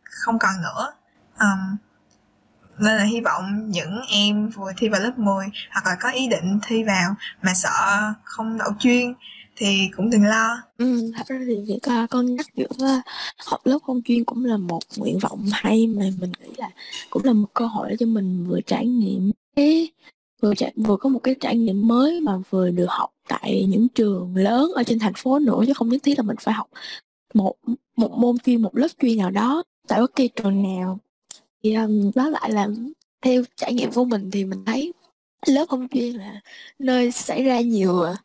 không 0.03 0.39
còn 0.39 0.61
nữa. 0.61 0.93
Um, 1.39 1.77
nên 2.77 2.97
là 2.97 3.03
hy 3.03 3.21
vọng 3.21 3.71
những 3.71 4.01
em 4.09 4.49
vừa 4.49 4.71
thi 4.77 4.89
vào 4.89 5.01
lớp 5.01 5.17
10 5.17 5.45
hoặc 5.71 5.85
là 5.85 5.95
có 5.99 6.09
ý 6.09 6.27
định 6.27 6.59
thi 6.67 6.83
vào 6.83 7.15
mà 7.41 7.53
sợ 7.53 8.13
không 8.23 8.57
đậu 8.57 8.69
chuyên 8.79 9.13
thì 9.57 9.89
cũng 9.95 10.09
đừng 10.09 10.23
lo. 10.23 10.63
Ừ, 10.77 11.11
thật 11.15 11.27
ra 11.27 11.39
thì 11.47 11.55
việc 11.67 11.79
uh, 12.03 12.09
con 12.09 12.35
nhắc 12.35 12.45
giữa 12.55 13.01
học 13.45 13.65
lớp 13.65 13.79
không 13.83 14.01
chuyên 14.05 14.23
cũng 14.23 14.45
là 14.45 14.57
một 14.57 14.79
nguyện 14.97 15.19
vọng 15.19 15.45
hay 15.51 15.87
mà 15.87 16.03
mình 16.19 16.31
nghĩ 16.41 16.53
là 16.57 16.69
cũng 17.09 17.25
là 17.25 17.33
một 17.33 17.47
cơ 17.53 17.65
hội 17.65 17.89
để 17.89 17.95
cho 17.99 18.05
mình 18.05 18.45
vừa 18.47 18.61
trải 18.61 18.85
nghiệm 18.87 19.31
cái 19.55 19.91
vừa 20.41 20.55
trải, 20.55 20.73
vừa 20.75 20.97
có 20.97 21.09
một 21.09 21.19
cái 21.19 21.35
trải 21.39 21.57
nghiệm 21.57 21.87
mới 21.87 22.21
mà 22.21 22.37
vừa 22.49 22.69
được 22.69 22.89
học 22.89 23.09
tại 23.27 23.65
những 23.69 23.87
trường 23.87 24.35
lớn 24.35 24.71
ở 24.75 24.83
trên 24.83 24.99
thành 24.99 25.13
phố 25.17 25.39
nữa 25.39 25.63
chứ 25.67 25.73
không 25.73 25.89
nhất 25.89 26.03
thiết 26.03 26.17
là 26.17 26.23
mình 26.23 26.37
phải 26.39 26.53
học 26.53 26.69
một 27.33 27.55
một 27.95 28.11
môn 28.17 28.37
chuyên 28.37 28.61
một 28.61 28.77
lớp 28.77 28.87
chuyên 29.01 29.17
nào 29.17 29.31
đó. 29.31 29.63
Tại 29.87 30.01
bất 30.01 30.15
kỳ 30.15 30.27
trường 30.27 30.63
nào 30.63 30.99
thì 31.63 31.73
um, 31.73 32.11
đó 32.15 32.29
lại 32.29 32.51
là 32.51 32.67
theo 33.21 33.43
trải 33.55 33.73
nghiệm 33.73 33.91
của 33.91 34.05
mình 34.05 34.31
thì 34.31 34.45
mình 34.45 34.65
thấy 34.65 34.93
lớp 35.45 35.65
không 35.69 35.87
chuyên 35.87 36.15
là 36.15 36.41
nơi 36.79 37.11
xảy 37.11 37.43
ra 37.43 37.61
nhiều 37.61 38.01
à, 38.01 38.15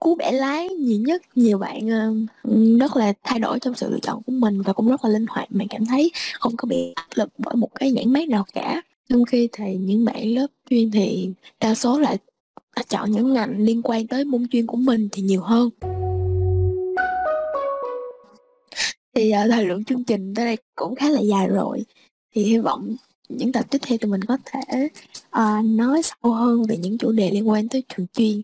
cú 0.00 0.14
bẻ 0.14 0.32
lái 0.32 0.68
nhiều 0.68 1.00
nhất. 1.00 1.22
Nhiều 1.34 1.58
bạn 1.58 1.88
ờ, 1.88 2.14
rất 2.80 2.96
là 2.96 3.12
thay 3.22 3.38
đổi 3.38 3.58
trong 3.58 3.74
sự 3.74 3.90
lựa 3.90 3.98
chọn 4.02 4.22
của 4.22 4.32
mình 4.32 4.62
và 4.62 4.72
cũng 4.72 4.88
rất 4.88 5.04
là 5.04 5.10
linh 5.10 5.26
hoạt. 5.28 5.52
Mình 5.52 5.68
cảm 5.70 5.86
thấy 5.86 6.10
không 6.40 6.56
có 6.56 6.66
bị 6.66 6.92
áp 6.94 7.08
lực 7.14 7.28
bởi 7.38 7.54
một 7.54 7.74
cái 7.74 7.90
nhãn 7.90 8.12
mát 8.12 8.28
nào 8.28 8.44
cả. 8.54 8.82
Trong 9.08 9.24
khi 9.24 9.48
thì 9.52 9.76
những 9.76 10.04
bạn 10.04 10.34
lớp 10.34 10.46
chuyên 10.70 10.90
thì 10.90 11.30
đa 11.60 11.74
số 11.74 11.98
lại 11.98 12.16
chọn 12.88 13.10
những 13.10 13.32
ngành 13.32 13.58
liên 13.58 13.82
quan 13.82 14.06
tới 14.06 14.24
môn 14.24 14.48
chuyên 14.48 14.66
của 14.66 14.76
mình 14.76 15.08
thì 15.12 15.22
nhiều 15.22 15.40
hơn. 15.40 15.70
Thì 19.14 19.32
uh, 19.44 19.50
thời 19.50 19.64
lượng 19.64 19.84
chương 19.84 20.04
trình 20.04 20.34
tới 20.34 20.44
đây 20.44 20.56
cũng 20.74 20.94
khá 20.94 21.08
là 21.10 21.20
dài 21.20 21.48
rồi. 21.48 21.84
Thì 22.34 22.42
hy 22.42 22.58
vọng 22.58 22.96
những 23.28 23.52
tập 23.52 23.64
tiếp 23.70 23.78
theo 23.82 23.98
tụi 23.98 24.10
mình 24.10 24.24
có 24.24 24.36
thể 24.44 24.88
uh, 25.28 25.64
nói 25.64 26.02
sâu 26.02 26.32
hơn 26.32 26.62
về 26.68 26.76
những 26.76 26.98
chủ 26.98 27.12
đề 27.12 27.30
liên 27.30 27.48
quan 27.48 27.68
tới 27.68 27.82
trường 27.88 28.06
chuyên 28.12 28.42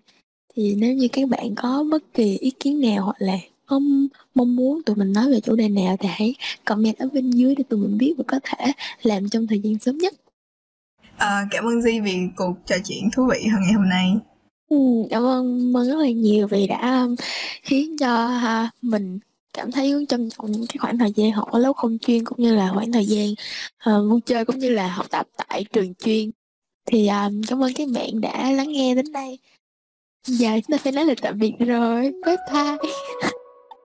thì 0.57 0.75
nếu 0.79 0.95
như 0.95 1.09
các 1.13 1.29
bạn 1.29 1.55
có 1.55 1.85
bất 1.91 2.03
kỳ 2.15 2.39
ý 2.39 2.51
kiến 2.51 2.81
nào 2.81 3.05
hoặc 3.05 3.17
là 3.19 3.37
không 3.67 4.07
mong 4.35 4.57
muốn 4.57 4.83
tụi 4.83 4.97
mình 4.97 5.13
nói 5.13 5.31
về 5.31 5.41
chủ 5.41 5.57
đề 5.57 5.69
nào 5.69 5.97
thì 6.01 6.09
hãy 6.13 6.35
comment 6.65 6.99
ở 6.99 7.09
bên 7.13 7.31
dưới 7.31 7.55
để 7.55 7.65
tụi 7.69 7.81
mình 7.81 7.99
biết 7.99 8.15
và 8.19 8.25
có 8.27 8.41
thể 8.43 8.73
làm 9.03 9.29
trong 9.29 9.47
thời 9.47 9.61
gian 9.61 9.79
sớm 9.79 9.99
nhất. 9.99 10.15
À, 11.17 11.47
cảm 11.51 11.65
ơn 11.65 11.83
Di 11.83 12.01
vì 12.01 12.17
cuộc 12.37 12.57
trò 12.67 12.77
chuyện 12.85 13.09
thú 13.17 13.29
vị 13.31 13.47
hôm 13.53 13.61
ngày 13.63 13.73
hôm 13.73 13.89
nay. 13.89 14.15
Ừ, 14.69 14.77
cảm 15.11 15.23
ơn 15.23 15.73
mơn 15.73 15.89
rất 15.89 15.97
là 15.97 16.11
nhiều 16.11 16.47
vì 16.47 16.67
đã 16.67 17.03
um, 17.03 17.15
khiến 17.63 17.99
cho 17.99 18.27
ha, 18.27 18.71
mình 18.83 19.19
cảm 19.53 19.73
thấy 19.73 20.07
trân 20.09 20.29
trọng 20.31 20.53
những 20.53 20.67
cái 20.67 20.77
khoảng 20.79 20.99
thời 20.99 21.13
gian 21.17 21.33
học 21.33 21.49
ở 21.51 21.59
lớp 21.59 21.73
không 21.77 21.99
chuyên 21.99 22.25
cũng 22.25 22.39
như 22.43 22.55
là 22.55 22.71
khoảng 22.75 22.93
thời 22.93 23.07
gian 23.07 23.29
uh, 23.91 24.11
vui 24.11 24.21
chơi 24.27 24.45
cũng 24.45 24.59
như 24.59 24.71
là 24.71 24.89
học 24.89 25.07
tập 25.11 25.27
tại 25.37 25.65
trường 25.73 25.95
chuyên. 25.95 26.31
Thì 26.87 27.09
um, 27.09 27.43
cảm 27.49 27.63
ơn 27.65 27.73
các 27.75 27.89
bạn 27.95 28.21
đã 28.21 28.51
lắng 28.51 28.73
nghe 28.73 28.95
đến 28.95 29.13
đây 29.13 29.39
giờ 30.27 30.51
chúng 30.55 30.79
ta 30.79 30.83
phải 30.83 30.93
nói 30.93 31.05
lời 31.05 31.17
tạm 31.23 31.39
biệt 31.39 31.53
rồi. 31.59 32.13
Bye 32.27 32.37
bye. 32.53 32.91